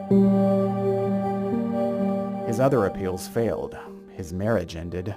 His 2.46 2.60
other 2.60 2.86
appeals 2.86 3.28
failed. 3.28 3.76
His 4.12 4.32
marriage 4.32 4.74
ended. 4.74 5.14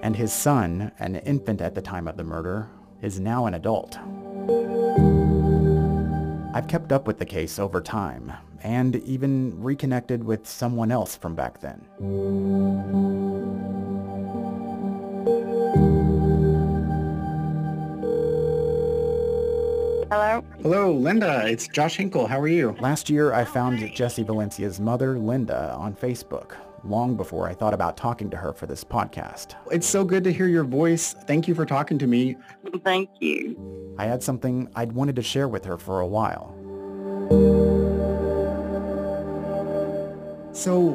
And 0.00 0.16
his 0.16 0.32
son, 0.32 0.90
an 0.98 1.16
infant 1.16 1.60
at 1.60 1.74
the 1.74 1.82
time 1.82 2.08
of 2.08 2.16
the 2.16 2.24
murder, 2.24 2.70
is 3.02 3.20
now 3.20 3.44
an 3.44 3.52
adult. 3.52 3.98
I've 6.54 6.66
kept 6.66 6.92
up 6.92 7.06
with 7.06 7.18
the 7.18 7.26
case 7.26 7.58
over 7.58 7.82
time, 7.82 8.32
and 8.62 8.96
even 8.96 9.62
reconnected 9.62 10.24
with 10.24 10.48
someone 10.48 10.90
else 10.90 11.14
from 11.14 11.34
back 11.34 11.60
then. 11.60 13.21
Hello? 20.12 20.44
Hello, 20.60 20.92
Linda. 20.92 21.46
It's 21.46 21.66
Josh 21.66 21.96
Hinkle. 21.96 22.26
How 22.26 22.38
are 22.38 22.46
you? 22.46 22.76
Last 22.80 23.08
year, 23.08 23.32
I 23.32 23.46
found 23.46 23.78
Jesse 23.94 24.22
Valencia's 24.22 24.78
mother, 24.78 25.18
Linda, 25.18 25.72
on 25.72 25.94
Facebook, 25.94 26.56
long 26.84 27.16
before 27.16 27.48
I 27.48 27.54
thought 27.54 27.72
about 27.72 27.96
talking 27.96 28.28
to 28.28 28.36
her 28.36 28.52
for 28.52 28.66
this 28.66 28.84
podcast. 28.84 29.54
It's 29.70 29.86
so 29.86 30.04
good 30.04 30.22
to 30.24 30.30
hear 30.30 30.48
your 30.48 30.64
voice. 30.64 31.14
Thank 31.14 31.48
you 31.48 31.54
for 31.54 31.64
talking 31.64 31.98
to 31.98 32.06
me. 32.06 32.36
Thank 32.84 33.08
you. 33.20 33.56
I 33.96 34.04
had 34.04 34.22
something 34.22 34.68
I'd 34.76 34.92
wanted 34.92 35.16
to 35.16 35.22
share 35.22 35.48
with 35.48 35.64
her 35.64 35.78
for 35.78 36.00
a 36.00 36.06
while. 36.06 36.54
So, 40.52 40.90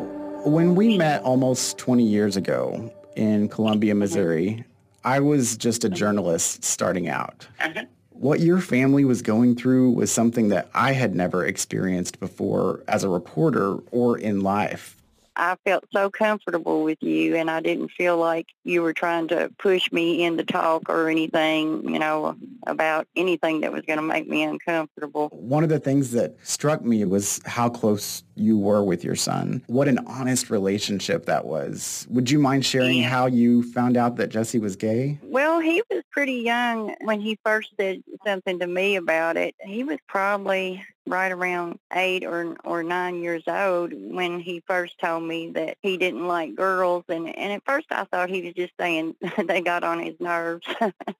when 0.45 0.75
we 0.75 0.95
met 0.95 1.23
almost 1.23 1.79
20 1.79 2.03
years 2.03 2.37
ago 2.37 2.93
in 3.15 3.49
Columbia, 3.49 3.95
Missouri, 3.95 4.63
I 5.03 5.21
was 5.21 5.57
just 5.57 5.83
a 5.83 5.89
journalist 5.89 6.63
starting 6.63 7.09
out. 7.09 7.47
Uh-huh. 7.59 7.85
What 8.19 8.39
your 8.39 8.59
family 8.59 9.05
was 9.05 9.21
going 9.21 9.55
through 9.55 9.91
was 9.91 10.11
something 10.11 10.49
that 10.49 10.71
I 10.73 10.93
had 10.93 11.13
never 11.13 11.45
experienced 11.45 12.19
before 12.19 12.83
as 12.87 13.03
a 13.03 13.09
reporter 13.09 13.75
or 13.91 14.17
in 14.17 14.41
life. 14.41 14.97
I 15.37 15.55
felt 15.65 15.85
so 15.93 16.09
comfortable 16.09 16.83
with 16.83 16.97
you 17.01 17.35
and 17.35 17.49
I 17.49 17.59
didn't 17.61 17.89
feel 17.89 18.17
like 18.17 18.47
you 18.63 18.81
were 18.81 18.93
trying 18.93 19.27
to 19.29 19.51
push 19.59 19.91
me 19.91 20.23
into 20.23 20.43
talk 20.43 20.89
or 20.89 21.09
anything, 21.09 21.87
you 21.87 21.99
know, 21.99 22.35
about 22.65 23.07
anything 23.15 23.61
that 23.61 23.71
was 23.71 23.83
going 23.85 23.97
to 23.99 24.03
make 24.03 24.27
me 24.27 24.43
uncomfortable. 24.43 25.29
One 25.31 25.63
of 25.63 25.69
the 25.69 25.79
things 25.79 26.11
that 26.11 26.35
struck 26.43 26.83
me 26.83 27.05
was 27.05 27.39
how 27.45 27.69
close 27.69 28.23
you 28.35 28.57
were 28.57 28.83
with 28.83 29.03
your 29.03 29.15
son. 29.15 29.63
What 29.67 29.87
an 29.87 29.99
honest 30.07 30.49
relationship 30.49 31.25
that 31.27 31.45
was. 31.45 32.07
Would 32.09 32.29
you 32.31 32.39
mind 32.39 32.65
sharing 32.65 32.97
Yeah. 32.97 33.09
how 33.09 33.27
you 33.27 33.63
found 33.71 33.95
out 33.95 34.15
that 34.17 34.29
Jesse 34.29 34.59
was 34.59 34.75
gay? 34.75 35.19
Well, 35.23 35.59
he 35.59 35.83
was 35.91 36.03
pretty 36.11 36.33
young 36.41 36.95
when 37.01 37.21
he 37.21 37.37
first 37.45 37.69
said 37.79 38.03
something 38.25 38.59
to 38.59 38.67
me 38.67 38.95
about 38.95 39.37
it. 39.37 39.55
He 39.63 39.83
was 39.83 39.97
probably 40.07 40.83
right 41.07 41.31
around 41.31 41.79
eight 41.93 42.25
or 42.25 42.57
or 42.63 42.83
nine 42.83 43.21
years 43.23 43.43
old 43.47 43.93
when 43.93 44.39
he 44.39 44.61
first 44.67 44.99
told 44.99 45.23
me 45.23 45.51
that 45.51 45.77
he 45.81 45.97
didn't 45.97 46.27
like 46.27 46.55
girls 46.55 47.03
and 47.07 47.27
and 47.37 47.53
at 47.53 47.63
first 47.65 47.87
I 47.91 48.03
thought 48.05 48.29
he 48.29 48.41
was 48.41 48.53
just 48.53 48.73
saying 48.79 49.15
they 49.45 49.61
got 49.61 49.83
on 49.83 49.99
his 49.99 50.15
nerves 50.19 50.67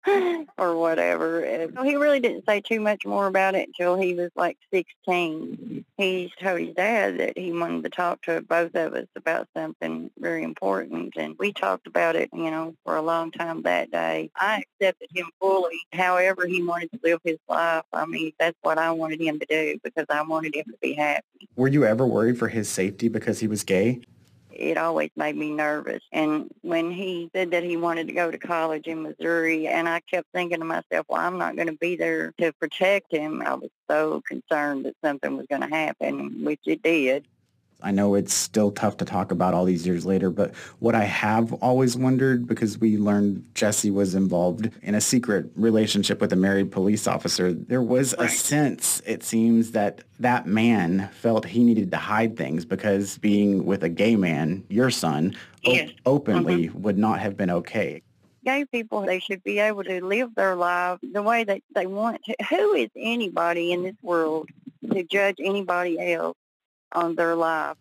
or 0.57 0.75
whatever. 0.75 1.45
Uh, 1.45 1.83
he 1.83 1.95
really 1.95 2.19
didn't 2.19 2.45
say 2.45 2.61
too 2.61 2.79
much 2.79 3.05
more 3.05 3.27
about 3.27 3.55
it 3.55 3.67
until 3.67 3.95
he 3.95 4.13
was 4.13 4.29
like 4.35 4.57
16. 4.73 5.85
He 5.97 6.33
told 6.39 6.59
his 6.59 6.75
dad 6.75 7.19
that 7.19 7.37
he 7.37 7.51
wanted 7.51 7.83
to 7.83 7.89
talk 7.89 8.21
to 8.23 8.41
both 8.41 8.75
of 8.75 8.93
us 8.93 9.07
about 9.15 9.47
something 9.55 10.11
very 10.19 10.43
important, 10.43 11.13
and 11.15 11.35
we 11.39 11.53
talked 11.53 11.87
about 11.87 12.15
it, 12.15 12.29
you 12.33 12.51
know, 12.51 12.75
for 12.83 12.97
a 12.97 13.01
long 13.01 13.31
time 13.31 13.61
that 13.63 13.91
day. 13.91 14.29
I 14.35 14.63
accepted 14.81 15.09
him 15.15 15.29
fully. 15.39 15.79
However 15.93 16.45
he 16.45 16.63
wanted 16.63 16.91
to 16.91 16.99
live 17.03 17.19
his 17.23 17.37
life, 17.47 17.83
I 17.93 18.05
mean, 18.05 18.33
that's 18.39 18.57
what 18.61 18.77
I 18.77 18.91
wanted 18.91 19.21
him 19.21 19.39
to 19.39 19.45
do 19.45 19.76
because 19.83 20.05
I 20.09 20.21
wanted 20.23 20.55
him 20.55 20.65
to 20.65 20.77
be 20.81 20.93
happy. 20.93 21.49
Were 21.55 21.67
you 21.67 21.85
ever 21.85 22.05
worried 22.05 22.37
for 22.37 22.47
his 22.47 22.69
safety 22.69 23.09
because 23.09 23.39
he 23.39 23.47
was 23.47 23.63
gay? 23.63 24.01
it 24.57 24.77
always 24.77 25.11
made 25.15 25.37
me 25.37 25.51
nervous. 25.51 26.01
And 26.11 26.49
when 26.61 26.91
he 26.91 27.29
said 27.33 27.51
that 27.51 27.63
he 27.63 27.77
wanted 27.77 28.07
to 28.07 28.13
go 28.13 28.31
to 28.31 28.37
college 28.37 28.87
in 28.87 29.03
Missouri, 29.03 29.67
and 29.67 29.87
I 29.87 29.99
kept 29.99 30.27
thinking 30.33 30.59
to 30.59 30.65
myself, 30.65 31.05
well, 31.07 31.21
I'm 31.21 31.37
not 31.37 31.55
going 31.55 31.67
to 31.67 31.77
be 31.77 31.95
there 31.95 32.33
to 32.39 32.51
protect 32.53 33.13
him. 33.13 33.43
I 33.45 33.53
was 33.53 33.69
so 33.89 34.21
concerned 34.27 34.85
that 34.85 34.95
something 35.03 35.37
was 35.37 35.45
going 35.47 35.61
to 35.61 35.67
happen, 35.67 36.43
which 36.43 36.61
it 36.65 36.81
did. 36.81 37.27
I 37.83 37.91
know 37.91 38.15
it's 38.15 38.33
still 38.33 38.71
tough 38.71 38.97
to 38.97 39.05
talk 39.05 39.31
about 39.31 39.53
all 39.53 39.63
these 39.63 39.85
years 39.85 40.05
later, 40.05 40.31
but 40.31 40.55
what 40.79 40.95
I 40.95 41.03
have 41.03 41.53
always 41.53 41.95
wondered, 41.95 42.47
because 42.47 42.79
we 42.79 42.97
learned 42.97 43.45
Jesse 43.53 43.91
was 43.91 44.15
involved 44.15 44.71
in 44.81 44.95
a 44.95 45.01
secret 45.01 45.51
relationship 45.55 46.19
with 46.19 46.33
a 46.33 46.35
married 46.35 46.71
police 46.71 47.07
officer, 47.07 47.53
there 47.53 47.83
was 47.83 48.15
right. 48.17 48.27
a 48.27 48.33
sense, 48.33 49.01
it 49.05 49.23
seems, 49.23 49.71
that 49.71 50.03
that 50.19 50.47
man 50.47 51.09
felt 51.13 51.45
he 51.45 51.63
needed 51.63 51.91
to 51.91 51.97
hide 51.97 52.35
things 52.35 52.65
because 52.65 53.19
being 53.19 53.65
with 53.65 53.83
a 53.83 53.89
gay 53.89 54.15
man, 54.15 54.63
your 54.69 54.89
son, 54.89 55.35
yes. 55.61 55.89
op- 55.89 55.95
openly 56.05 56.67
mm-hmm. 56.67 56.81
would 56.81 56.97
not 56.97 57.19
have 57.19 57.37
been 57.37 57.51
okay 57.51 58.01
gay 58.45 58.63
people, 58.63 59.01
they 59.01 59.19
should 59.19 59.43
be 59.43 59.59
able 59.59 59.83
to 59.83 60.03
live 60.05 60.33
their 60.35 60.55
life 60.55 60.97
the 61.01 61.21
way 61.21 61.43
that 61.43 61.61
they 61.75 61.85
want 61.85 62.23
to. 62.23 62.33
Who 62.49 62.75
is 62.75 62.89
anybody 62.95 63.73
in 63.73 63.83
this 63.83 63.97
world 64.01 64.47
to 64.89 65.03
judge 65.03 65.35
anybody 65.43 66.13
else 66.13 66.37
on 66.91 67.15
their 67.15 67.35
life. 67.35 67.77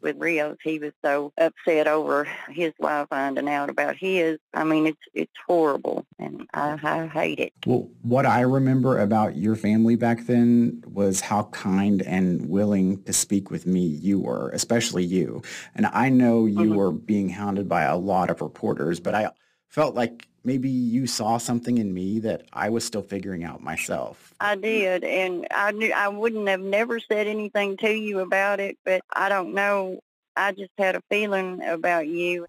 With 0.00 0.16
Rios, 0.16 0.58
he 0.62 0.78
was 0.78 0.92
so 1.04 1.32
upset 1.38 1.88
over 1.88 2.22
his 2.48 2.72
wife 2.78 3.08
finding 3.10 3.48
out 3.48 3.68
about 3.68 3.96
his. 3.96 4.38
I 4.54 4.62
mean, 4.62 4.86
it's 4.86 5.02
it's 5.12 5.32
horrible, 5.44 6.06
and 6.20 6.46
I, 6.54 6.78
I 6.80 7.06
hate 7.08 7.40
it. 7.40 7.52
Well, 7.66 7.90
what 8.02 8.24
I 8.24 8.42
remember 8.42 9.00
about 9.00 9.36
your 9.36 9.56
family 9.56 9.96
back 9.96 10.26
then 10.26 10.84
was 10.86 11.20
how 11.20 11.44
kind 11.46 12.02
and 12.02 12.48
willing 12.48 13.02
to 13.06 13.12
speak 13.12 13.50
with 13.50 13.66
me 13.66 13.80
you 13.80 14.20
were, 14.20 14.50
especially 14.50 15.02
you. 15.02 15.42
And 15.74 15.86
I 15.86 16.10
know 16.10 16.46
you 16.46 16.58
mm-hmm. 16.58 16.74
were 16.76 16.92
being 16.92 17.28
hounded 17.28 17.68
by 17.68 17.82
a 17.82 17.96
lot 17.96 18.30
of 18.30 18.40
reporters, 18.40 19.00
but 19.00 19.16
I 19.16 19.32
felt 19.66 19.96
like 19.96 20.28
maybe 20.48 20.70
you 20.70 21.06
saw 21.06 21.36
something 21.36 21.76
in 21.76 21.92
me 21.92 22.18
that 22.20 22.46
I 22.54 22.70
was 22.70 22.82
still 22.82 23.02
figuring 23.02 23.44
out 23.44 23.62
myself. 23.62 24.32
I 24.40 24.56
did, 24.56 25.04
and 25.04 25.46
I 25.50 25.72
knew 25.72 25.92
I 25.92 26.08
wouldn't 26.08 26.48
have 26.48 26.60
never 26.60 26.98
said 27.00 27.26
anything 27.26 27.76
to 27.76 27.92
you 27.92 28.20
about 28.20 28.58
it, 28.58 28.78
but 28.82 29.02
I 29.14 29.28
don't 29.28 29.52
know. 29.52 30.00
I 30.36 30.52
just 30.52 30.70
had 30.78 30.96
a 30.96 31.02
feeling 31.10 31.62
about 31.62 32.08
you. 32.08 32.46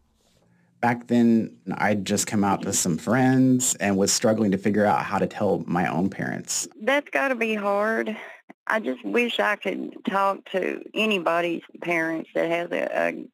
Back 0.79 1.07
then, 1.07 1.57
I'd 1.73 2.05
just 2.05 2.25
come 2.25 2.45
out 2.45 2.61
to 2.61 2.71
some 2.71 2.97
friends 2.97 3.75
and 3.81 3.97
was 3.97 4.13
struggling 4.13 4.51
to 4.51 4.57
figure 4.57 4.85
out 4.85 5.03
how 5.03 5.17
to 5.17 5.27
tell 5.27 5.61
my 5.67 5.85
own 5.85 6.09
parents. 6.09 6.69
That's 6.81 7.09
got 7.09 7.27
to 7.27 7.35
be 7.35 7.53
hard. 7.53 8.15
I 8.65 8.79
just 8.79 9.03
wish 9.03 9.41
I 9.41 9.57
could 9.57 9.93
talk 10.09 10.49
to 10.51 10.81
anybody's 10.93 11.63
parents 11.81 12.29
that 12.33 12.49
has 12.49 12.71
a, 12.71 12.87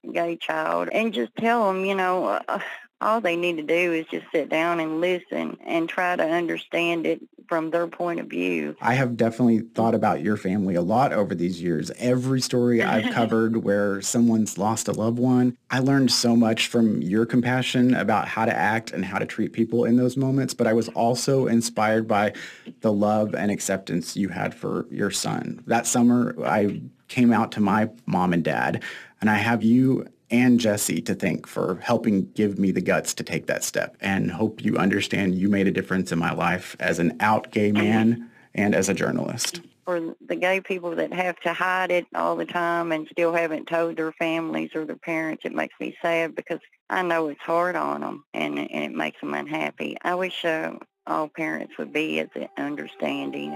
a 0.04 0.12
gay 0.12 0.38
child 0.38 0.90
and 0.92 1.14
just 1.14 1.36
tell 1.36 1.68
them, 1.68 1.86
you 1.86 1.94
know, 1.94 2.42
uh, 2.48 2.60
all 3.02 3.22
they 3.22 3.36
need 3.36 3.58
to 3.58 3.64
do 3.64 3.94
is 3.94 4.06
just 4.10 4.26
sit 4.32 4.50
down 4.50 4.80
and 4.80 5.02
listen 5.02 5.58
and 5.66 5.90
try 5.90 6.16
to 6.16 6.24
understand 6.24 7.06
it 7.06 7.22
from 7.48 7.70
their 7.70 7.88
point 7.88 8.20
of 8.20 8.28
view. 8.28 8.76
I 8.82 8.94
have 8.96 9.18
definitely 9.18 9.60
thought 9.60 9.94
about 9.94 10.22
your 10.22 10.38
family 10.38 10.76
a 10.76 10.82
lot 10.82 11.14
over 11.14 11.36
these 11.36 11.62
years. 11.62 11.92
Every 11.98 12.42
story 12.42 12.82
I've 12.82 13.14
covered 13.14 13.58
where 13.64 14.02
someone's 14.02 14.58
lost 14.58 14.88
a 14.88 14.94
loved 14.94 15.20
one, 15.20 15.58
I 15.70 15.80
learned 15.80 16.12
so 16.12 16.36
much 16.36 16.68
from 16.68 17.02
your 17.02 17.26
compassion 17.26 17.94
about 17.94 18.28
how 18.28 18.46
to 18.46 18.56
act 18.56 18.92
and 18.92 19.06
how 19.06 19.20
to 19.20 19.26
treat 19.26 19.54
people 19.54 19.86
in 19.86 19.98
those 19.98 20.18
moments, 20.18 20.54
but 20.54 20.68
I 20.68 20.74
was 20.74 20.90
also 20.90 21.48
inspired 21.48 22.08
by 22.08 22.34
the 22.82 22.92
love 22.92 23.36
and 23.36 23.52
acceptance 23.52 24.16
you 24.16 24.30
had 24.30 24.56
for 24.56 24.88
your 24.90 25.12
son. 25.12 25.64
That 25.68 25.86
summer, 25.86 26.36
I 26.44 26.82
came 27.08 27.32
out 27.32 27.52
to 27.54 27.60
my 27.60 27.90
mom 28.06 28.34
and 28.34 28.44
dad, 28.44 28.84
and 29.22 29.30
I 29.30 29.36
have 29.36 29.64
you 29.64 30.08
and 30.32 30.60
Jesse 30.60 31.02
to 31.02 31.14
thank 31.14 31.48
for 31.48 31.76
helping 31.82 32.32
give 32.32 32.58
me 32.58 32.72
the 32.72 32.82
guts 32.82 33.14
to 33.16 33.24
take 33.24 33.48
that 33.48 33.64
step 33.64 33.96
and 34.02 34.32
hope 34.32 34.64
you 34.64 34.78
understand 34.78 35.36
you 35.36 35.50
made 35.50 35.68
a 35.68 35.72
difference 35.72 36.12
in 36.12 36.20
my 36.20 36.34
life 36.34 36.76
as 36.80 37.00
an 37.00 37.16
out 37.20 37.52
gay 37.52 37.72
man 37.72 38.30
and 38.54 38.74
as 38.74 38.90
a 38.90 38.94
journalist. 38.94 39.62
For 39.86 40.16
the 40.28 40.36
gay 40.36 40.62
people 40.62 40.96
that 40.96 41.14
have 41.14 41.40
to 41.42 41.54
hide 41.54 41.92
it 41.92 42.08
all 42.16 42.36
the 42.36 42.46
time 42.46 42.92
and 42.92 43.08
still 43.12 43.34
haven't 43.34 43.68
told 43.68 43.98
their 43.98 44.12
families 44.14 44.72
or 44.74 44.84
their 44.84 44.96
parents, 44.96 45.44
it 45.46 45.54
makes 45.54 45.76
me 45.80 45.96
sad 46.02 46.36
because 46.36 46.60
I 46.90 47.04
know 47.04 47.28
it's 47.28 47.42
hard 47.42 47.76
on 47.76 48.02
them 48.02 48.24
and, 48.34 48.58
and 48.58 48.84
it 48.84 48.94
makes 48.94 49.22
them 49.22 49.36
unhappy. 49.36 49.96
I 50.02 50.16
wish 50.16 50.44
uh, 50.44 50.74
all 51.06 51.30
parents 51.30 51.74
would 51.78 51.94
be 51.94 52.20
as 52.20 52.30
understanding. 52.58 53.54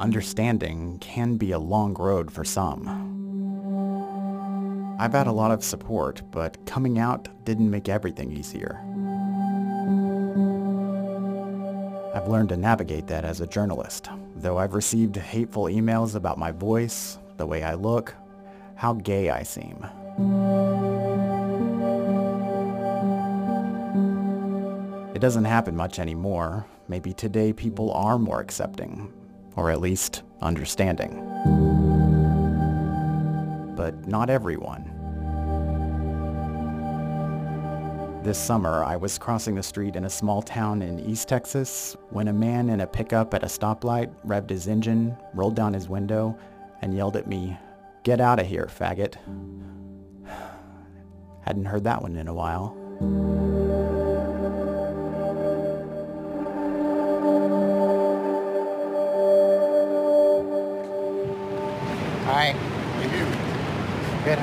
Understanding 0.00 0.98
can 0.98 1.36
be 1.36 1.52
a 1.52 1.58
long 1.58 1.94
road 1.94 2.32
for 2.32 2.44
some. 2.44 3.13
I've 4.96 5.12
had 5.12 5.26
a 5.26 5.32
lot 5.32 5.50
of 5.50 5.64
support, 5.64 6.22
but 6.30 6.64
coming 6.66 6.98
out 6.98 7.28
didn't 7.44 7.70
make 7.70 7.88
everything 7.88 8.30
easier. 8.30 8.80
I've 12.14 12.28
learned 12.28 12.50
to 12.50 12.56
navigate 12.56 13.08
that 13.08 13.24
as 13.24 13.40
a 13.40 13.46
journalist, 13.46 14.08
though 14.36 14.56
I've 14.56 14.74
received 14.74 15.16
hateful 15.16 15.64
emails 15.64 16.14
about 16.14 16.38
my 16.38 16.52
voice, 16.52 17.18
the 17.38 17.46
way 17.46 17.64
I 17.64 17.74
look, 17.74 18.14
how 18.76 18.94
gay 18.94 19.30
I 19.30 19.42
seem. 19.42 19.84
It 25.14 25.20
doesn't 25.20 25.44
happen 25.44 25.74
much 25.74 25.98
anymore. 25.98 26.66
Maybe 26.86 27.12
today 27.12 27.52
people 27.52 27.90
are 27.92 28.18
more 28.18 28.40
accepting, 28.40 29.12
or 29.56 29.70
at 29.70 29.80
least 29.80 30.22
understanding 30.40 31.63
but 33.76 34.06
not 34.06 34.30
everyone. 34.30 34.90
This 38.24 38.38
summer, 38.38 38.82
I 38.82 38.96
was 38.96 39.18
crossing 39.18 39.54
the 39.54 39.62
street 39.62 39.96
in 39.96 40.06
a 40.06 40.10
small 40.10 40.40
town 40.40 40.80
in 40.80 40.98
East 40.98 41.28
Texas 41.28 41.94
when 42.08 42.28
a 42.28 42.32
man 42.32 42.70
in 42.70 42.80
a 42.80 42.86
pickup 42.86 43.34
at 43.34 43.42
a 43.42 43.46
stoplight 43.46 44.10
revved 44.26 44.48
his 44.48 44.66
engine, 44.66 45.14
rolled 45.34 45.56
down 45.56 45.74
his 45.74 45.90
window, 45.90 46.34
and 46.80 46.94
yelled 46.94 47.16
at 47.16 47.26
me, 47.26 47.58
Get 48.02 48.20
out 48.20 48.38
of 48.38 48.46
here, 48.46 48.66
faggot. 48.66 49.16
Hadn't 51.42 51.66
heard 51.66 51.84
that 51.84 52.00
one 52.00 52.16
in 52.16 52.28
a 52.28 52.34
while. 52.34 53.63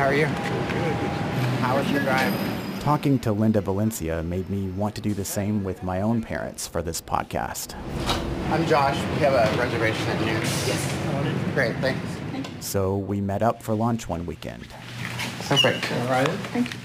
How 0.01 0.07
are 0.07 0.15
you? 0.15 0.25
Good. 0.25 0.95
How 1.61 1.77
was 1.77 1.91
your 1.91 2.01
drive? 2.01 2.33
Talking 2.79 3.19
to 3.19 3.31
Linda 3.31 3.61
Valencia 3.61 4.23
made 4.23 4.49
me 4.49 4.69
want 4.69 4.95
to 4.95 5.01
do 5.01 5.13
the 5.13 5.23
same 5.23 5.63
with 5.63 5.83
my 5.83 6.01
own 6.01 6.23
parents 6.23 6.67
for 6.67 6.81
this 6.81 6.99
podcast. 6.99 7.75
I'm 8.49 8.65
Josh. 8.65 8.95
We 8.95 9.19
have 9.19 9.33
a 9.33 9.57
reservation 9.59 10.07
at 10.07 10.19
noon. 10.21 10.41
Yes. 10.41 11.53
Great, 11.53 11.75
thanks. 11.75 12.65
So 12.65 12.97
we 12.97 13.21
met 13.21 13.43
up 13.43 13.61
for 13.61 13.75
lunch 13.75 14.09
one 14.09 14.25
weekend. 14.25 14.65
Perfect. 15.41 15.91
All 15.91 16.07
right. 16.07 16.27
Thank 16.51 16.73
you. 16.73 16.79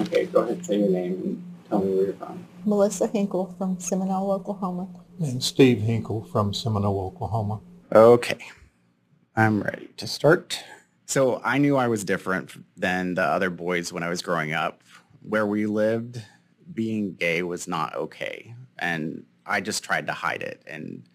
Okay, 0.00 0.26
go 0.26 0.40
ahead, 0.40 0.66
say 0.66 0.80
your 0.80 0.88
name 0.88 1.12
and 1.12 1.44
tell 1.68 1.78
me 1.78 1.94
where 1.94 2.06
you're 2.06 2.14
from. 2.14 2.44
Melissa 2.64 3.06
Hinkle 3.06 3.54
from 3.56 3.78
Seminole, 3.78 4.32
Oklahoma. 4.32 4.88
And 5.20 5.44
Steve 5.44 5.78
Hinkle 5.78 6.24
from 6.24 6.52
Seminole, 6.52 7.06
Oklahoma. 7.06 7.60
Okay. 7.94 8.38
I'm 9.36 9.62
ready 9.62 9.90
to 9.96 10.08
start. 10.08 10.64
So 11.06 11.40
I 11.44 11.58
knew 11.58 11.76
I 11.76 11.88
was 11.88 12.04
different 12.04 12.52
than 12.76 13.14
the 13.14 13.22
other 13.22 13.48
boys 13.48 13.92
when 13.92 14.02
I 14.02 14.08
was 14.08 14.22
growing 14.22 14.52
up. 14.52 14.82
Where 15.22 15.46
we 15.46 15.66
lived, 15.66 16.20
being 16.72 17.14
gay 17.14 17.42
was 17.42 17.66
not 17.66 17.94
okay. 17.94 18.54
And 18.78 19.24
I 19.44 19.60
just 19.60 19.82
tried 19.82 20.06
to 20.08 20.12
hide 20.12 20.42
it. 20.42 20.62
And 20.66 21.08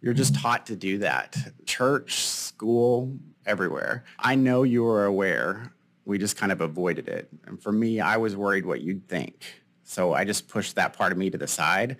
you're 0.00 0.14
just 0.14 0.34
taught 0.34 0.66
to 0.66 0.76
do 0.76 0.98
that. 0.98 1.36
Church, 1.64 2.16
school, 2.16 3.16
everywhere. 3.46 4.04
I 4.18 4.34
know 4.34 4.64
you 4.64 4.82
were 4.82 5.04
aware. 5.04 5.72
We 6.04 6.18
just 6.18 6.36
kind 6.36 6.52
of 6.52 6.60
avoided 6.60 7.08
it. 7.08 7.28
And 7.46 7.60
for 7.60 7.72
me, 7.72 8.00
I 8.00 8.16
was 8.16 8.36
worried 8.36 8.66
what 8.66 8.80
you'd 8.80 9.08
think. 9.08 9.44
So 9.84 10.12
I 10.12 10.24
just 10.24 10.48
pushed 10.48 10.74
that 10.74 10.92
part 10.92 11.12
of 11.12 11.18
me 11.18 11.30
to 11.30 11.38
the 11.38 11.46
side. 11.46 11.96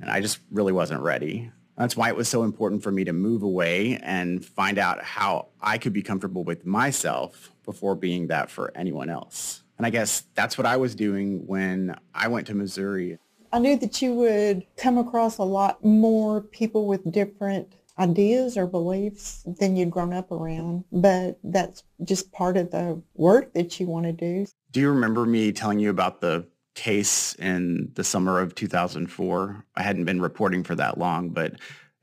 And 0.00 0.10
I 0.10 0.20
just 0.20 0.40
really 0.50 0.72
wasn't 0.72 1.02
ready. 1.02 1.50
That's 1.76 1.96
why 1.96 2.08
it 2.08 2.16
was 2.16 2.28
so 2.28 2.42
important 2.42 2.82
for 2.82 2.90
me 2.90 3.04
to 3.04 3.12
move 3.12 3.42
away 3.42 3.98
and 4.02 4.44
find 4.44 4.78
out 4.78 5.02
how 5.02 5.48
I 5.60 5.78
could 5.78 5.92
be 5.92 6.02
comfortable 6.02 6.42
with 6.42 6.64
myself 6.64 7.52
before 7.64 7.94
being 7.94 8.28
that 8.28 8.50
for 8.50 8.72
anyone 8.74 9.10
else. 9.10 9.62
And 9.76 9.86
I 9.86 9.90
guess 9.90 10.24
that's 10.34 10.56
what 10.56 10.66
I 10.66 10.78
was 10.78 10.94
doing 10.94 11.46
when 11.46 11.94
I 12.14 12.28
went 12.28 12.46
to 12.46 12.54
Missouri. 12.54 13.18
I 13.52 13.58
knew 13.58 13.76
that 13.76 14.00
you 14.00 14.14
would 14.14 14.64
come 14.76 14.96
across 14.96 15.38
a 15.38 15.44
lot 15.44 15.84
more 15.84 16.40
people 16.40 16.86
with 16.86 17.10
different 17.12 17.74
ideas 17.98 18.56
or 18.56 18.66
beliefs 18.66 19.42
than 19.58 19.76
you'd 19.76 19.90
grown 19.90 20.12
up 20.12 20.30
around, 20.30 20.84
but 20.92 21.38
that's 21.44 21.82
just 22.04 22.32
part 22.32 22.56
of 22.56 22.70
the 22.70 23.00
work 23.14 23.52
that 23.54 23.78
you 23.80 23.86
want 23.86 24.06
to 24.06 24.12
do. 24.12 24.46
Do 24.72 24.80
you 24.80 24.90
remember 24.90 25.24
me 25.24 25.52
telling 25.52 25.78
you 25.78 25.90
about 25.90 26.20
the 26.20 26.46
case 26.76 27.34
in 27.34 27.90
the 27.94 28.04
summer 28.04 28.40
of 28.40 28.54
2004? 28.54 29.64
I 29.74 29.82
hadn't 29.82 30.04
been 30.04 30.20
reporting 30.20 30.62
for 30.62 30.76
that 30.76 30.98
long, 30.98 31.30
but 31.30 31.54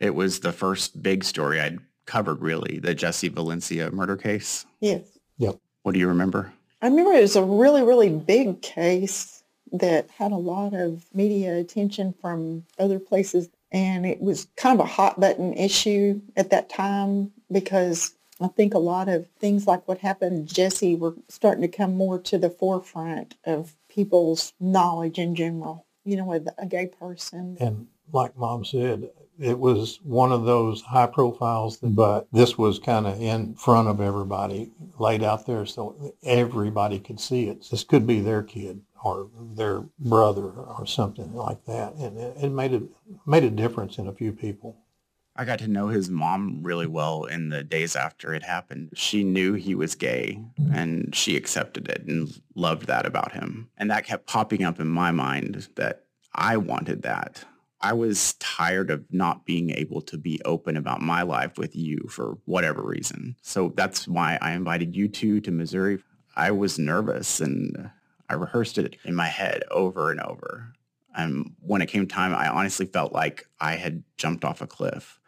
it 0.02 0.14
was 0.14 0.42
the 0.42 0.52
first 0.52 1.02
big 1.02 1.24
story 1.24 1.62
I'd 1.62 1.80
covered 2.06 2.42
really, 2.42 2.80
the 2.80 2.94
Jesse 2.94 3.30
Valencia 3.30 3.90
murder 3.92 4.18
case. 4.18 4.66
Yes. 4.82 5.04
Yep. 5.38 5.58
What 5.84 5.94
do 5.94 6.00
you 6.00 6.10
remember? 6.10 6.52
I 6.82 6.88
remember 6.88 7.14
it 7.14 7.22
was 7.22 7.38
a 7.38 7.44
really, 7.44 7.84
really 7.84 8.10
big 8.10 8.62
case 8.62 9.44
that 9.72 10.10
had 10.18 10.32
a 10.32 10.38
lot 10.38 10.74
of 10.74 11.06
media 11.14 11.56
attention 11.56 12.14
from 12.20 12.66
other 12.78 13.00
places. 13.00 13.50
And 13.72 14.06
it 14.06 14.22
was 14.22 14.48
kind 14.56 14.80
of 14.80 14.86
a 14.86 14.90
hot 14.90 15.20
button 15.20 15.54
issue 15.54 16.22
at 16.36 16.52
that 16.52 16.70
time 16.70 17.32
because 17.52 18.14
I 18.44 18.48
think 18.50 18.74
a 18.74 18.80
lot 18.80 19.08
of 19.08 19.28
things 19.40 19.68
like 19.68 19.88
what 19.88 20.00
happened 20.00 20.48
Jesse 20.48 20.96
were 20.96 21.16
starting 21.30 21.62
to 21.62 21.68
come 21.70 21.96
more 21.96 22.20
to 22.20 22.38
the 22.38 22.50
forefront 22.50 23.36
of 23.46 23.76
people's 23.88 24.52
knowledge 24.60 25.18
in 25.18 25.34
general, 25.34 25.86
you 26.04 26.18
know, 26.18 26.26
with 26.26 26.50
a 26.58 26.66
gay 26.66 26.88
person. 26.88 27.56
And 27.62 27.88
like 28.12 28.38
mom 28.38 28.66
said, 28.66 29.10
it 29.40 29.58
was 29.58 30.00
one 30.04 30.34
of 30.34 30.44
those 30.44 30.82
high 30.82 31.08
profiles, 31.08 31.78
but 31.78 32.28
this 32.34 32.58
was 32.58 32.80
kind 32.80 33.08
of 33.08 33.20
in 33.22 33.56
front 33.56 33.88
of 33.88 34.02
everybody, 34.02 34.72
laid 35.00 35.24
out 35.24 35.46
there 35.46 35.66
so 35.66 36.14
everybody 36.22 37.00
could 37.00 37.22
see 37.22 37.48
it. 37.48 37.66
This 37.72 37.86
could 37.86 38.06
be 38.06 38.20
their 38.20 38.44
kid 38.44 38.82
or 39.04 39.30
their 39.56 39.84
brother 40.00 40.50
or 40.50 40.86
something 40.86 41.34
like 41.34 41.64
that. 41.66 41.94
And 41.96 42.18
it 42.20 42.50
made, 42.50 42.74
a, 42.74 42.84
made 43.26 43.44
a 43.46 43.50
difference 43.50 43.98
in 43.98 44.08
a 44.08 44.14
few 44.14 44.34
people. 44.34 44.78
I 45.36 45.46
got 45.46 45.60
to 45.60 45.68
know 45.68 45.88
his 45.88 46.10
mom 46.10 46.60
really 46.62 46.86
well 46.86 47.26
in 47.26 47.50
the 47.50 47.64
days 47.64 47.96
after 47.96 48.34
it 48.34 48.44
happened. 48.44 48.92
She 48.94 49.24
knew 49.24 49.54
he 49.54 49.74
was 49.74 49.96
gay 49.96 50.40
mm-hmm. 50.60 50.74
and 50.74 51.16
she 51.16 51.36
accepted 51.36 51.88
it 51.88 52.04
and 52.08 52.30
loved 52.56 52.88
that 52.88 53.06
about 53.06 53.32
him. 53.32 53.70
And 53.78 53.90
that 53.90 54.06
kept 54.06 54.28
popping 54.28 54.64
up 54.64 54.80
in 54.80 54.88
my 54.88 55.12
mind 55.12 55.70
that 55.76 56.04
I 56.36 56.58
wanted 56.58 57.02
that. 57.02 57.44
I 57.82 57.94
was 57.94 58.34
tired 58.36 58.90
of 58.92 59.04
not 59.12 59.46
being 59.46 59.72
able 59.72 60.02
to 60.04 60.18
be 60.18 60.40
open 60.46 60.78
about 60.78 61.02
my 61.02 61.24
life 61.24 61.58
with 61.58 61.76
you 61.76 62.08
for 62.10 62.38
whatever 62.46 62.82
reason. 62.82 63.36
So 63.42 63.74
that's 63.76 64.08
why 64.08 64.38
I 64.42 64.54
invited 64.54 64.96
you 64.96 65.10
two 65.10 65.42
to 65.42 65.52
Missouri. 65.52 66.00
I 66.36 66.52
was 66.52 66.80
nervous 66.80 67.42
and 67.42 67.90
I 68.30 68.36
rehearsed 68.36 68.78
it 68.78 68.96
in 69.04 69.16
my 69.16 69.28
head 69.28 69.64
over 69.70 70.12
and 70.12 70.22
over. 70.22 70.74
And 71.16 71.54
when 71.60 71.82
it 71.82 71.90
came 71.90 72.08
time, 72.08 72.34
I 72.34 72.48
honestly 72.48 72.86
felt 72.86 73.14
like 73.14 73.48
I 73.60 73.76
had 73.76 74.04
jumped 74.18 74.46
off 74.46 74.62
a 74.62 74.68
cliff. 74.68 75.20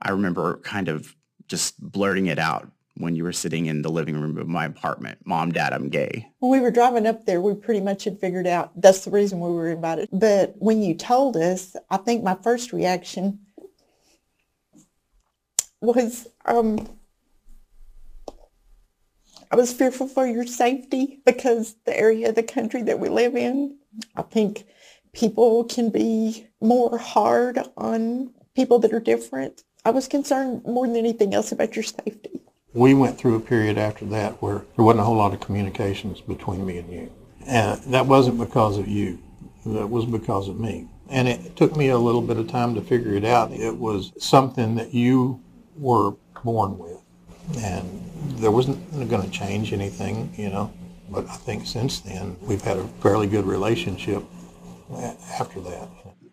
I 0.00 0.10
remember 0.10 0.58
kind 0.58 0.88
of 0.88 1.14
just 1.48 1.80
blurting 1.80 2.26
it 2.26 2.38
out 2.38 2.70
when 2.96 3.14
you 3.14 3.22
were 3.22 3.32
sitting 3.32 3.66
in 3.66 3.82
the 3.82 3.90
living 3.90 4.20
room 4.20 4.36
of 4.38 4.48
my 4.48 4.64
apartment. 4.64 5.18
Mom, 5.24 5.52
Dad, 5.52 5.72
I'm 5.72 5.88
gay. 5.88 6.28
When 6.40 6.50
we 6.50 6.60
were 6.60 6.70
driving 6.70 7.06
up 7.06 7.26
there, 7.26 7.40
we 7.40 7.54
pretty 7.54 7.80
much 7.80 8.04
had 8.04 8.20
figured 8.20 8.46
out 8.46 8.72
that's 8.80 9.04
the 9.04 9.10
reason 9.10 9.40
we 9.40 9.50
were 9.50 9.70
invited. 9.70 10.08
But 10.12 10.54
when 10.58 10.82
you 10.82 10.94
told 10.94 11.36
us, 11.36 11.76
I 11.90 11.96
think 11.98 12.22
my 12.22 12.36
first 12.42 12.72
reaction 12.72 13.40
was 15.80 16.26
um, 16.44 16.88
I 19.50 19.56
was 19.56 19.72
fearful 19.72 20.08
for 20.08 20.26
your 20.26 20.46
safety 20.46 21.20
because 21.24 21.76
the 21.84 21.98
area 21.98 22.28
of 22.28 22.34
the 22.34 22.42
country 22.42 22.82
that 22.82 23.00
we 23.00 23.08
live 23.08 23.34
in, 23.34 23.78
I 24.16 24.22
think 24.22 24.64
people 25.12 25.64
can 25.64 25.90
be 25.90 26.46
more 26.60 26.98
hard 26.98 27.58
on 27.76 28.34
people 28.54 28.78
that 28.80 28.92
are 28.92 29.00
different. 29.00 29.64
I 29.84 29.90
was 29.90 30.08
concerned 30.08 30.64
more 30.64 30.86
than 30.86 30.96
anything 30.96 31.34
else 31.34 31.52
about 31.52 31.76
your 31.76 31.82
safety. 31.82 32.40
We 32.74 32.94
went 32.94 33.18
through 33.18 33.36
a 33.36 33.40
period 33.40 33.78
after 33.78 34.04
that 34.06 34.42
where 34.42 34.64
there 34.76 34.84
wasn't 34.84 35.00
a 35.00 35.04
whole 35.04 35.16
lot 35.16 35.32
of 35.32 35.40
communications 35.40 36.20
between 36.20 36.66
me 36.66 36.78
and 36.78 36.92
you. 36.92 37.12
And 37.46 37.80
that 37.94 38.06
wasn't 38.06 38.38
because 38.38 38.76
of 38.76 38.86
you. 38.88 39.18
That 39.64 39.88
was 39.88 40.04
because 40.04 40.48
of 40.48 40.60
me. 40.60 40.88
And 41.08 41.26
it 41.26 41.56
took 41.56 41.76
me 41.76 41.88
a 41.88 41.98
little 41.98 42.20
bit 42.20 42.36
of 42.36 42.48
time 42.48 42.74
to 42.74 42.82
figure 42.82 43.14
it 43.14 43.24
out. 43.24 43.52
It 43.52 43.76
was 43.76 44.12
something 44.18 44.74
that 44.74 44.92
you 44.92 45.40
were 45.76 46.12
born 46.44 46.76
with. 46.76 47.00
And 47.58 48.10
there 48.36 48.50
wasn't 48.50 49.08
going 49.08 49.22
to 49.22 49.30
change 49.30 49.72
anything, 49.72 50.32
you 50.36 50.50
know. 50.50 50.70
But 51.08 51.26
I 51.30 51.36
think 51.36 51.66
since 51.66 52.00
then, 52.00 52.36
we've 52.42 52.60
had 52.60 52.76
a 52.76 52.86
fairly 53.00 53.26
good 53.26 53.46
relationship 53.46 54.22
after 55.38 55.60
that 55.60 55.88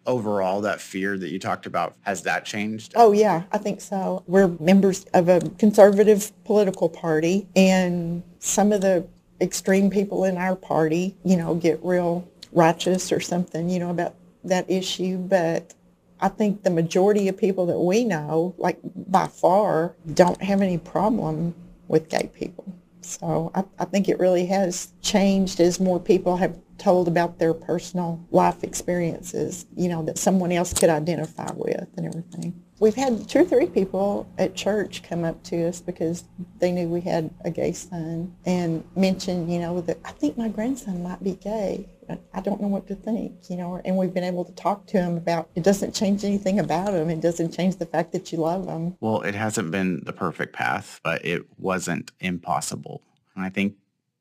overall 0.06 0.62
that 0.62 0.82
fear 0.82 1.18
that 1.18 1.30
you 1.30 1.40
talked 1.40 1.66
about 1.66 1.96
has 2.02 2.24
that 2.24 2.46
changed? 2.46 2.94
Oh 2.96 3.12
yeah 3.12 3.44
i 3.52 3.58
think 3.58 3.82
so. 3.82 4.24
We're 4.28 4.48
members 4.48 5.06
of 5.14 5.30
a 5.30 5.42
conservative 5.58 6.32
political 6.44 6.90
party 6.90 7.48
and 7.56 8.24
some 8.40 8.72
of 8.72 8.82
the 8.82 9.08
extreme 9.42 9.90
people 9.90 10.24
in 10.24 10.38
our 10.38 10.56
party 10.56 11.16
you 11.26 11.36
know 11.36 11.56
get 11.56 11.80
real 11.84 12.26
righteous 12.54 13.12
or 13.12 13.20
something 13.20 13.70
you 13.70 13.80
know 13.80 13.90
about 13.90 14.16
that 14.46 14.70
issue 14.72 15.18
but 15.18 15.74
i 16.22 16.30
think 16.30 16.64
the 16.64 16.70
majority 16.70 17.28
of 17.28 17.36
people 17.38 17.66
that 17.66 17.78
we 17.78 18.06
know 18.06 18.56
like 18.58 18.80
by 18.96 19.28
far 19.28 19.94
don't 20.14 20.42
have 20.42 20.62
any 20.62 20.78
problem 20.78 21.54
with 21.88 22.10
gay 22.10 22.30
people. 22.34 22.66
So 23.02 23.52
I, 23.54 23.64
I 23.80 23.86
think 23.86 24.10
it 24.10 24.20
really 24.20 24.46
has 24.48 24.92
changed 25.02 25.60
as 25.60 25.80
more 25.80 26.00
people 26.00 26.38
have 26.38 26.58
told 26.78 27.08
about 27.08 27.40
their 27.40 27.54
personal 27.54 28.26
life 28.32 28.64
experiences, 28.64 29.66
you 29.76 29.90
know, 29.90 30.04
that 30.04 30.18
someone 30.18 30.52
else 30.52 30.74
could 30.74 30.90
identify 30.90 31.52
with 31.56 31.88
and 31.98 32.06
everything. 32.06 32.62
We've 32.80 32.96
had 32.96 33.30
two 33.30 33.40
or 33.40 33.46
three 33.46 33.68
people 33.68 34.28
at 34.38 34.54
church 34.54 35.02
come 35.02 35.24
up 35.24 35.42
to 35.44 35.68
us 35.68 35.80
because 35.80 36.26
they 36.60 36.74
knew 36.74 36.90
we 36.90 37.00
had 37.00 37.34
a 37.46 37.50
gay 37.50 37.72
son 37.72 38.36
and 38.46 38.84
mention, 38.98 39.50
you 39.50 39.60
know, 39.60 39.80
that 39.82 39.98
I 40.04 40.12
think 40.12 40.38
my 40.38 40.50
grandson 40.50 41.02
might 41.02 41.24
be 41.24 41.36
gay. 41.36 41.88
I 42.34 42.42
don't 42.42 42.62
know 42.62 42.68
what 42.68 42.86
to 42.88 42.96
think, 42.96 43.50
you 43.50 43.56
know, 43.56 43.82
and 43.84 43.98
we've 43.98 44.14
been 44.14 44.26
able 44.26 44.46
to 44.46 44.52
talk 44.52 44.86
to 44.88 44.98
him 44.98 45.18
about 45.18 45.50
it 45.56 45.64
doesn't 45.64 45.96
change 45.96 46.24
anything 46.24 46.60
about 46.60 46.94
him. 46.94 47.10
It 47.10 47.22
doesn't 47.22 47.52
change 47.52 47.78
the 47.78 47.86
fact 47.86 48.12
that 48.12 48.32
you 48.32 48.40
love 48.40 48.68
him. 48.68 48.96
Well, 49.00 49.22
it 49.22 49.34
hasn't 49.34 49.72
been 49.72 50.04
the 50.06 50.14
perfect 50.14 50.54
path, 50.54 51.00
but 51.04 51.26
it 51.26 51.44
wasn't 51.58 52.12
impossible. 52.20 53.02
And 53.36 53.44
I 53.44 53.50
think 53.50 53.76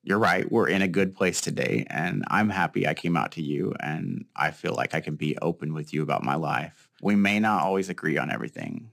you're 0.05 0.19
right. 0.19 0.51
We're 0.51 0.69
in 0.69 0.83
a 0.83 0.89
good 0.89 1.15
place 1.15 1.41
today. 1.41 1.87
And 1.89 2.25
I'm 2.29 2.51
happy 2.51 2.87
I 2.87 2.95
came 2.95 3.17
out 3.17 3.33
to 3.33 3.43
you 3.43 3.75
and 3.81 4.25
I 4.37 4.51
feel 4.51 4.75
like 4.75 4.95
I 4.95 5.01
can 5.01 5.17
be 5.17 5.37
open 5.39 5.75
with 5.75 5.93
you 5.93 6.03
about 6.03 6.23
my 6.23 6.35
life. 6.35 6.91
We 7.03 7.17
may 7.17 7.41
not 7.41 7.63
always 7.63 7.89
agree 7.89 8.19
on 8.19 8.31
everything 8.31 8.91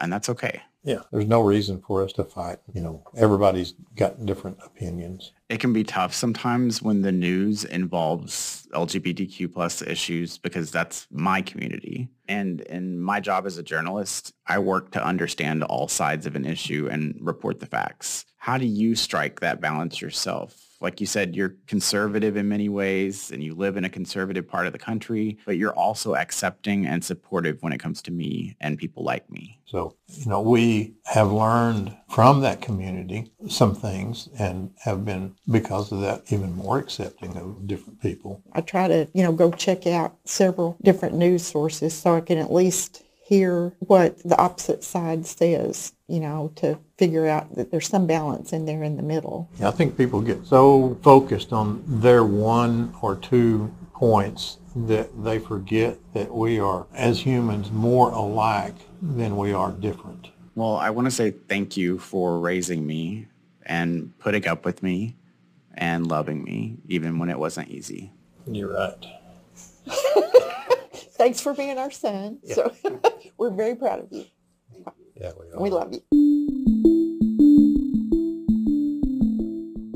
and 0.00 0.12
that's 0.12 0.28
okay. 0.28 0.62
Yeah, 0.82 1.00
there's 1.12 1.26
no 1.26 1.42
reason 1.42 1.82
for 1.86 2.02
us 2.02 2.12
to 2.14 2.24
fight. 2.24 2.58
You 2.72 2.80
know, 2.80 3.02
everybody's 3.14 3.74
got 3.96 4.24
different 4.24 4.58
opinions. 4.64 5.32
It 5.50 5.60
can 5.60 5.74
be 5.74 5.84
tough 5.84 6.14
sometimes 6.14 6.80
when 6.80 7.02
the 7.02 7.12
news 7.12 7.64
involves 7.64 8.66
LGBTQ 8.72 9.52
plus 9.52 9.82
issues 9.82 10.38
because 10.38 10.70
that's 10.70 11.06
my 11.10 11.42
community. 11.42 12.08
And 12.28 12.62
in 12.62 12.98
my 12.98 13.20
job 13.20 13.44
as 13.44 13.58
a 13.58 13.62
journalist, 13.62 14.32
I 14.46 14.58
work 14.58 14.90
to 14.92 15.04
understand 15.04 15.64
all 15.64 15.86
sides 15.86 16.24
of 16.24 16.34
an 16.34 16.46
issue 16.46 16.88
and 16.90 17.14
report 17.20 17.60
the 17.60 17.66
facts. 17.66 18.24
How 18.40 18.58
do 18.58 18.66
you 18.66 18.94
strike 18.94 19.40
that 19.40 19.60
balance 19.60 20.00
yourself? 20.00 20.70
like 20.80 21.00
you 21.00 21.06
said, 21.06 21.36
you're 21.36 21.56
conservative 21.66 22.36
in 22.36 22.48
many 22.48 22.68
ways 22.68 23.30
and 23.30 23.44
you 23.44 23.54
live 23.54 23.76
in 23.76 23.84
a 23.84 23.88
conservative 23.88 24.48
part 24.48 24.66
of 24.66 24.72
the 24.72 24.78
country, 24.78 25.38
but 25.44 25.56
you're 25.56 25.74
also 25.74 26.14
accepting 26.14 26.86
and 26.86 27.04
supportive 27.04 27.62
when 27.62 27.72
it 27.72 27.78
comes 27.78 28.00
to 28.02 28.10
me 28.10 28.56
and 28.60 28.78
people 28.78 29.04
like 29.04 29.30
me. 29.30 29.60
So, 29.66 29.96
you 30.08 30.26
know, 30.26 30.40
we 30.40 30.94
have 31.04 31.30
learned 31.30 31.96
from 32.08 32.40
that 32.40 32.62
community 32.62 33.30
some 33.46 33.74
things 33.74 34.28
and 34.38 34.72
have 34.82 35.04
been, 35.04 35.36
because 35.50 35.92
of 35.92 36.00
that, 36.00 36.32
even 36.32 36.56
more 36.56 36.78
accepting 36.78 37.36
of 37.36 37.66
different 37.66 38.00
people. 38.00 38.42
I 38.52 38.62
try 38.62 38.88
to, 38.88 39.06
you 39.12 39.22
know, 39.22 39.32
go 39.32 39.52
check 39.52 39.86
out 39.86 40.16
several 40.24 40.76
different 40.82 41.14
news 41.14 41.46
sources 41.46 41.94
so 41.94 42.16
I 42.16 42.20
can 42.20 42.38
at 42.38 42.52
least 42.52 43.04
hear 43.30 43.72
what 43.78 44.18
the 44.24 44.36
opposite 44.36 44.82
side 44.82 45.24
says, 45.24 45.92
you 46.08 46.18
know, 46.18 46.52
to 46.56 46.76
figure 46.98 47.28
out 47.28 47.54
that 47.54 47.70
there's 47.70 47.86
some 47.86 48.04
balance 48.04 48.52
in 48.52 48.66
there 48.66 48.82
in 48.82 48.96
the 48.96 49.04
middle. 49.04 49.48
Yeah, 49.60 49.68
I 49.68 49.70
think 49.70 49.96
people 49.96 50.20
get 50.20 50.44
so 50.44 50.98
focused 51.00 51.52
on 51.52 51.84
their 51.86 52.24
one 52.24 52.92
or 53.00 53.14
two 53.14 53.72
points 53.94 54.58
that 54.74 55.22
they 55.22 55.38
forget 55.38 55.96
that 56.12 56.34
we 56.34 56.58
are, 56.58 56.88
as 56.92 57.20
humans, 57.20 57.70
more 57.70 58.10
alike 58.10 58.74
than 59.00 59.36
we 59.36 59.52
are 59.52 59.70
different. 59.70 60.30
Well, 60.56 60.74
I 60.74 60.90
want 60.90 61.06
to 61.06 61.12
say 61.12 61.30
thank 61.30 61.76
you 61.76 62.00
for 62.00 62.40
raising 62.40 62.84
me 62.84 63.28
and 63.64 64.12
putting 64.18 64.48
up 64.48 64.64
with 64.64 64.82
me 64.82 65.14
and 65.74 66.08
loving 66.08 66.42
me, 66.42 66.78
even 66.88 67.20
when 67.20 67.30
it 67.30 67.38
wasn't 67.38 67.68
easy. 67.68 68.10
You're 68.48 68.74
right. 68.74 69.06
Thanks 71.20 71.42
for 71.42 71.52
being 71.52 71.76
our 71.76 71.90
son. 71.90 72.38
Yeah. 72.42 72.54
So 72.54 72.74
we're 73.36 73.50
very 73.50 73.74
proud 73.74 73.98
of 73.98 74.06
you. 74.10 74.24
Yeah, 75.20 75.32
we 75.38 75.52
are. 75.52 75.60
We 75.60 75.68
love 75.68 75.92
you. 75.92 76.00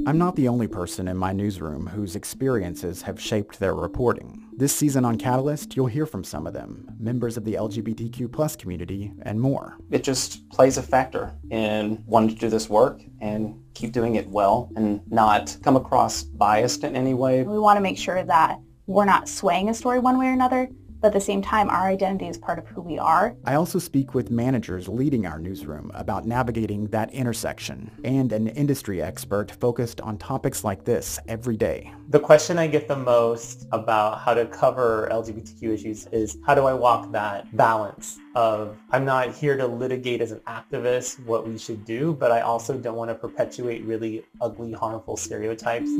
I'm 0.06 0.18
not 0.18 0.36
the 0.36 0.48
only 0.48 0.68
person 0.68 1.08
in 1.08 1.16
my 1.16 1.32
newsroom 1.32 1.86
whose 1.86 2.14
experiences 2.14 3.00
have 3.00 3.18
shaped 3.18 3.58
their 3.58 3.74
reporting. 3.74 4.50
This 4.58 4.76
season 4.76 5.06
on 5.06 5.16
Catalyst, 5.16 5.74
you'll 5.74 5.86
hear 5.86 6.04
from 6.04 6.24
some 6.24 6.46
of 6.46 6.52
them, 6.52 6.94
members 7.00 7.38
of 7.38 7.46
the 7.46 7.54
LGBTQ 7.54 8.30
plus 8.30 8.54
community, 8.54 9.10
and 9.22 9.40
more. 9.40 9.78
It 9.90 10.04
just 10.04 10.46
plays 10.50 10.76
a 10.76 10.82
factor 10.82 11.32
in 11.48 12.04
wanting 12.04 12.34
to 12.34 12.36
do 12.36 12.50
this 12.50 12.68
work 12.68 13.00
and 13.22 13.58
keep 13.72 13.92
doing 13.92 14.16
it 14.16 14.28
well 14.28 14.70
and 14.76 15.00
not 15.10 15.56
come 15.62 15.76
across 15.76 16.22
biased 16.22 16.84
in 16.84 16.94
any 16.94 17.14
way. 17.14 17.44
We 17.44 17.58
want 17.58 17.78
to 17.78 17.82
make 17.82 17.96
sure 17.96 18.22
that 18.22 18.60
we're 18.86 19.06
not 19.06 19.26
swaying 19.26 19.70
a 19.70 19.74
story 19.74 20.00
one 20.00 20.18
way 20.18 20.26
or 20.26 20.32
another, 20.32 20.68
but 21.04 21.08
at 21.08 21.12
the 21.12 21.20
same 21.20 21.42
time, 21.42 21.68
our 21.68 21.86
identity 21.86 22.26
is 22.28 22.38
part 22.38 22.58
of 22.58 22.66
who 22.66 22.80
we 22.80 22.98
are. 22.98 23.36
I 23.44 23.56
also 23.56 23.78
speak 23.78 24.14
with 24.14 24.30
managers 24.30 24.88
leading 24.88 25.26
our 25.26 25.38
newsroom 25.38 25.90
about 25.92 26.24
navigating 26.24 26.86
that 26.86 27.12
intersection 27.12 27.90
and 28.04 28.32
an 28.32 28.48
industry 28.48 29.02
expert 29.02 29.50
focused 29.50 30.00
on 30.00 30.16
topics 30.16 30.64
like 30.64 30.86
this 30.86 31.18
every 31.28 31.58
day. 31.58 31.92
The 32.08 32.20
question 32.20 32.56
I 32.56 32.68
get 32.68 32.88
the 32.88 32.96
most 32.96 33.66
about 33.70 34.20
how 34.20 34.32
to 34.32 34.46
cover 34.46 35.06
LGBTQ 35.12 35.74
issues 35.74 36.06
is 36.06 36.38
how 36.46 36.54
do 36.54 36.64
I 36.64 36.72
walk 36.72 37.12
that 37.12 37.54
balance 37.54 38.18
of 38.34 38.74
I'm 38.90 39.04
not 39.04 39.34
here 39.34 39.58
to 39.58 39.66
litigate 39.66 40.22
as 40.22 40.32
an 40.32 40.40
activist 40.46 41.22
what 41.26 41.46
we 41.46 41.58
should 41.58 41.84
do, 41.84 42.14
but 42.14 42.32
I 42.32 42.40
also 42.40 42.78
don't 42.78 42.96
want 42.96 43.10
to 43.10 43.14
perpetuate 43.14 43.84
really 43.84 44.24
ugly, 44.40 44.72
harmful 44.72 45.18
stereotypes. 45.18 45.90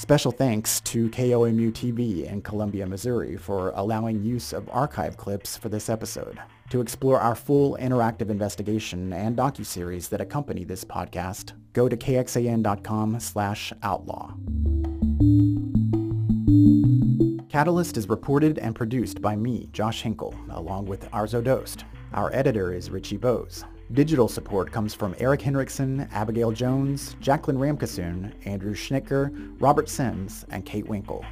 Special 0.00 0.32
thanks 0.32 0.80
to 0.80 1.10
KOMU 1.10 1.72
TV 1.72 2.24
in 2.24 2.40
Columbia, 2.40 2.86
Missouri 2.86 3.36
for 3.36 3.70
allowing 3.76 4.22
use 4.22 4.54
of 4.54 4.66
archive 4.70 5.18
clips 5.18 5.58
for 5.58 5.68
this 5.68 5.90
episode. 5.90 6.38
To 6.70 6.80
explore 6.80 7.20
our 7.20 7.34
full 7.34 7.76
interactive 7.78 8.30
investigation 8.30 9.12
and 9.12 9.36
docuseries 9.36 10.08
that 10.08 10.22
accompany 10.22 10.64
this 10.64 10.86
podcast, 10.86 11.52
go 11.74 11.86
to 11.86 11.98
kxan.com 11.98 13.20
slash 13.20 13.74
outlaw. 13.82 14.32
Catalyst 17.50 17.98
is 17.98 18.08
reported 18.08 18.58
and 18.58 18.74
produced 18.74 19.20
by 19.20 19.36
me, 19.36 19.68
Josh 19.70 20.00
Hinkle, 20.00 20.34
along 20.48 20.86
with 20.86 21.10
Arezow 21.10 21.44
Doost. 21.44 21.84
Our 22.14 22.34
editor 22.34 22.72
is 22.72 22.88
Richie 22.88 23.18
Bose. 23.18 23.64
Digital 23.92 24.28
support 24.28 24.70
comes 24.70 24.94
from 24.94 25.16
Eric 25.18 25.42
Henriksen, 25.42 26.08
Abigail 26.12 26.52
Jones, 26.52 27.16
Jacqueline 27.20 27.58
Ramkasoon, 27.58 28.32
Andrew 28.44 28.72
Schnitker, 28.72 29.56
Robert 29.60 29.88
Sims, 29.88 30.44
and 30.50 30.64
Kate 30.64 30.88
Winkle. 30.88 31.24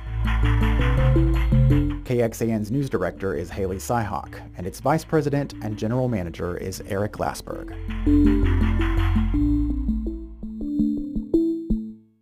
KXAN's 2.03 2.73
news 2.73 2.91
director 2.91 3.33
is 3.33 3.49
Haley 3.49 3.77
Syhawk, 3.77 4.41
and 4.57 4.67
its 4.67 4.81
vice 4.81 5.05
president 5.05 5.55
and 5.63 5.77
general 5.77 6.09
manager 6.09 6.57
is 6.57 6.83
Eric 6.89 7.13
Glassberg. 7.13 7.77